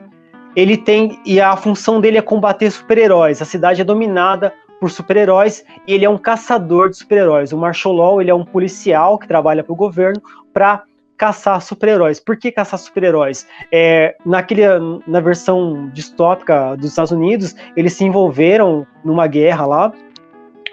[0.56, 3.42] ele tem e a função dele é combater super-heróis.
[3.42, 7.52] A cidade é dominada por super-heróis e ele é um caçador de super-heróis.
[7.52, 10.22] O Marshall Law ele é um policial que trabalha para o governo
[10.54, 10.84] para
[11.18, 12.20] caçar super-heróis.
[12.20, 13.48] Por que caçar super-heróis?
[13.72, 14.64] É, naquele,
[15.08, 19.94] na versão distópica dos Estados Unidos, eles se envolveram numa guerra lá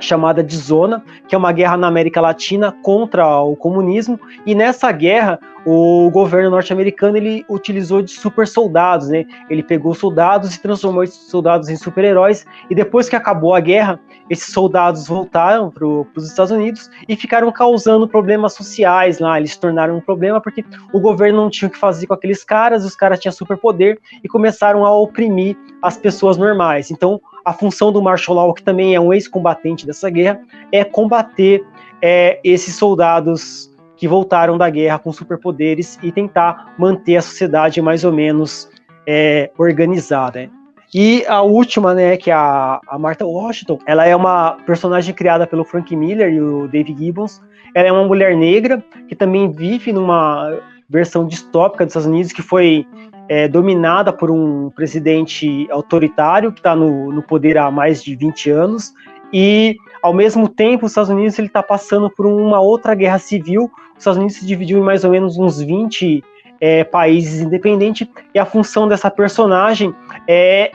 [0.00, 4.90] chamada de Zona, que é uma guerra na América Latina contra o comunismo, e nessa
[4.92, 9.24] guerra o governo norte-americano ele utilizou de super soldados, né?
[9.48, 13.98] Ele pegou soldados e transformou esses soldados em super-heróis, e depois que acabou a guerra,
[14.28, 19.38] esses soldados voltaram para os Estados Unidos e ficaram causando problemas sociais lá.
[19.38, 22.44] Eles se tornaram um problema porque o governo não tinha o que fazer com aqueles
[22.44, 26.90] caras, os caras tinham superpoder e começaram a oprimir as pessoas normais.
[26.90, 30.40] Então, a função do Marshall Law, que também é um ex-combatente dessa guerra,
[30.72, 31.64] é combater
[32.00, 33.73] é, esses soldados
[34.04, 38.68] que voltaram da guerra com superpoderes e tentar manter a sociedade mais ou menos
[39.06, 40.50] é, organizada.
[40.92, 45.46] E a última, né, que é a, a Martha Washington, ela é uma personagem criada
[45.46, 47.40] pelo Frank Miller e o Dave Gibbons.
[47.74, 50.54] Ela é uma mulher negra que também vive numa
[50.86, 52.86] versão distópica dos Estados Unidos que foi
[53.30, 58.50] é, dominada por um presidente autoritário que está no, no poder há mais de 20
[58.50, 58.92] anos
[59.32, 63.70] e ao mesmo tempo os Estados Unidos está passando por uma outra guerra civil.
[63.94, 66.22] Os Estados Unidos se dividiu em mais ou menos uns 20
[66.60, 69.94] é, países independentes, e a função dessa personagem
[70.28, 70.70] é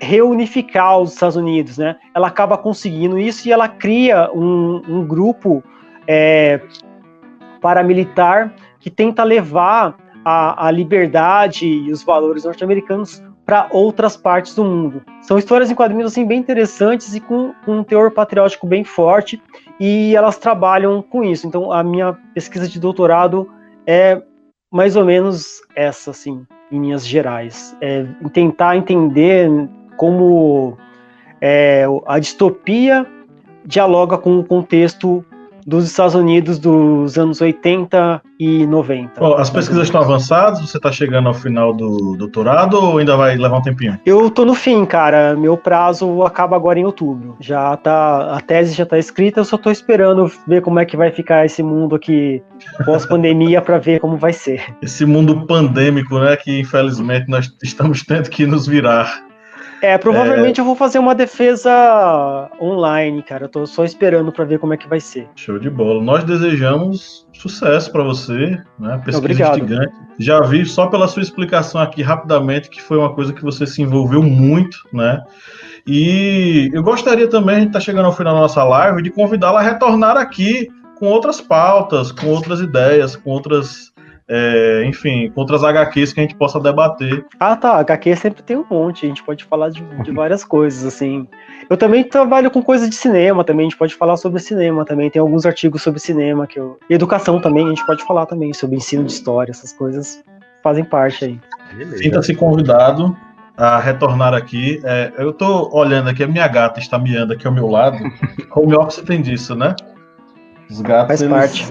[0.00, 1.96] reunificar os Estados Unidos, né?
[2.14, 5.62] Ela acaba conseguindo isso e ela cria um, um grupo
[6.06, 6.60] é,
[7.60, 14.64] paramilitar que tenta levar a, a liberdade e os valores norte-americanos para outras partes do
[14.64, 15.02] mundo.
[15.20, 19.42] São histórias em quadrinhos assim bem interessantes e com, com, um teor patriótico bem forte
[19.78, 21.46] e elas trabalham com isso.
[21.46, 23.50] Então a minha pesquisa de doutorado
[23.86, 24.22] é
[24.72, 29.48] mais ou menos essa assim, em linhas gerais, é tentar entender
[29.96, 30.76] como
[31.40, 33.06] é, a distopia
[33.64, 35.24] dialoga com o contexto
[35.66, 39.20] dos Estados Unidos dos anos 80 e 90.
[39.20, 40.60] Bom, as pesquisas estão avançadas?
[40.60, 43.98] Você está chegando ao final do doutorado ou ainda vai levar um tempinho?
[44.04, 45.34] Eu tô no fim, cara.
[45.36, 47.36] Meu prazo acaba agora em outubro.
[47.40, 50.96] Já tá, a tese já está escrita, eu só estou esperando ver como é que
[50.96, 52.42] vai ficar esse mundo aqui
[52.84, 54.62] pós-pandemia para ver como vai ser.
[54.82, 59.24] Esse mundo pandêmico, né, que infelizmente nós estamos tendo que nos virar.
[59.84, 60.62] É, provavelmente é...
[60.62, 63.44] eu vou fazer uma defesa online, cara.
[63.44, 65.28] Eu tô só esperando para ver como é que vai ser.
[65.36, 66.02] Show de bola.
[66.02, 68.96] Nós desejamos sucesso para você, né?
[69.04, 69.54] Pesquisa Obrigado.
[69.56, 69.92] gigante.
[70.18, 73.82] Já vi só pela sua explicação aqui rapidamente que foi uma coisa que você se
[73.82, 75.22] envolveu muito, né?
[75.86, 79.60] E eu gostaria também, a gente tá chegando ao final da nossa live, de convidá-la
[79.60, 80.66] a retornar aqui
[80.98, 83.92] com outras pautas, com outras ideias, com outras
[84.28, 87.24] é, enfim, com outras HQs que a gente possa debater.
[87.38, 87.78] Ah, tá.
[87.78, 91.28] HQ sempre tem um monte, a gente pode falar de, de várias coisas, assim.
[91.68, 95.10] Eu também trabalho com coisas de cinema também, a gente pode falar sobre cinema também.
[95.10, 96.78] Tem alguns artigos sobre cinema que eu.
[96.88, 100.22] E educação também, a gente pode falar também sobre ensino de história, essas coisas
[100.62, 101.40] fazem parte aí.
[101.98, 103.14] Sinta-se convidado
[103.56, 104.80] a retornar aqui.
[104.84, 107.98] É, eu tô olhando aqui, a minha gata está miando aqui ao meu lado.
[108.56, 109.74] Home office tem disso, né?
[110.70, 111.08] Os gatos.
[111.08, 111.34] Faz eles...
[111.34, 111.68] parte.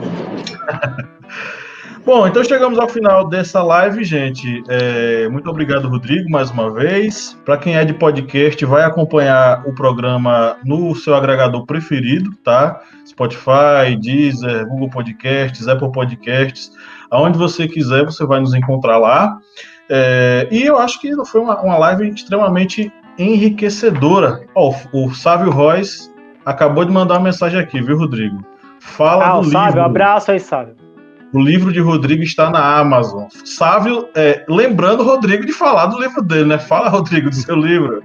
[2.06, 4.62] Bom, então chegamos ao final dessa live, gente.
[4.68, 7.39] É, muito obrigado, Rodrigo, mais uma vez.
[7.45, 12.82] Para quem é de podcast, vai acompanhar o programa no seu agregador preferido, tá?
[13.08, 16.74] Spotify, Deezer, Google Podcasts, Apple Podcasts,
[17.10, 19.39] aonde você quiser, você vai nos encontrar lá.
[19.89, 24.45] É, e eu acho que foi uma, uma live extremamente enriquecedora.
[24.54, 26.12] Oh, o Sávio Royce
[26.45, 28.43] acabou de mandar uma mensagem aqui, viu, Rodrigo?
[28.82, 29.84] Fala ah, do Sávio, livro.
[29.84, 30.83] abraço aí, Sávio.
[31.34, 33.26] O livro de Rodrigo está na Amazon.
[33.44, 36.60] Sávio, é, lembrando Rodrigo de falar do livro dele, né?
[36.60, 38.04] Fala, Rodrigo, do seu livro.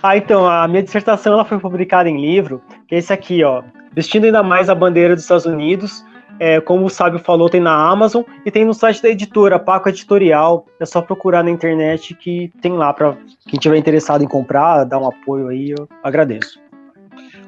[0.00, 3.64] Ah, então, a minha dissertação ela foi publicada em livro, que é esse aqui, ó.
[3.92, 6.04] Vestindo ainda mais a bandeira dos Estados Unidos.
[6.38, 9.88] É, como o Sábio falou, tem na Amazon e tem no site da editora, Paco
[9.88, 10.64] Editorial.
[10.78, 13.16] É só procurar na internet que tem lá para
[13.48, 16.60] quem tiver interessado em comprar, dar um apoio aí, eu agradeço.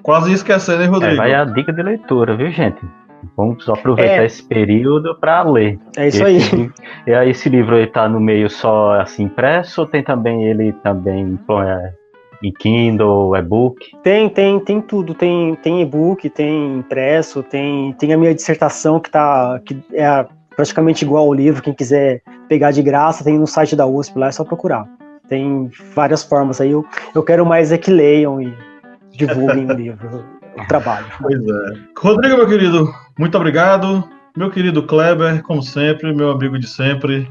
[0.02, 1.14] Quase esquecendo, hein, Rodrigo?
[1.14, 2.80] É, vai a dica de leitura, viu, gente?
[3.36, 4.26] Vamos aproveitar é.
[4.26, 5.78] esse período para ler.
[5.96, 6.70] É isso esse, aí.
[7.06, 11.38] E aí esse livro está no meio só assim impresso ou tem também ele também
[11.48, 11.92] é,
[12.42, 13.96] em Kindle, e-book?
[14.02, 15.14] Tem, tem, tem tudo.
[15.14, 21.04] Tem, tem e-book, tem impresso, tem, tem a minha dissertação que tá que é praticamente
[21.04, 21.62] igual ao livro.
[21.62, 24.86] Quem quiser pegar de graça, tem no site da USP lá, é só procurar.
[25.28, 26.70] Tem várias formas aí.
[26.70, 28.52] Eu, eu quero mais é que leiam e
[29.12, 31.06] divulguem o livro o trabalho.
[31.20, 31.78] Pois é.
[31.96, 34.08] Rodrigo, meu querido, muito obrigado.
[34.34, 37.28] Meu querido Kleber, como sempre, meu amigo de sempre.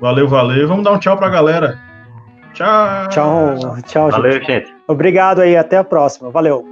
[0.00, 0.66] Valeu, valeu.
[0.66, 1.78] Vamos dar um tchau pra galera.
[2.54, 3.08] Tchau.
[3.08, 4.74] Tchau, tchau, Valeu, gente.
[4.88, 6.28] Obrigado aí, até a próxima.
[6.28, 6.66] Valeu.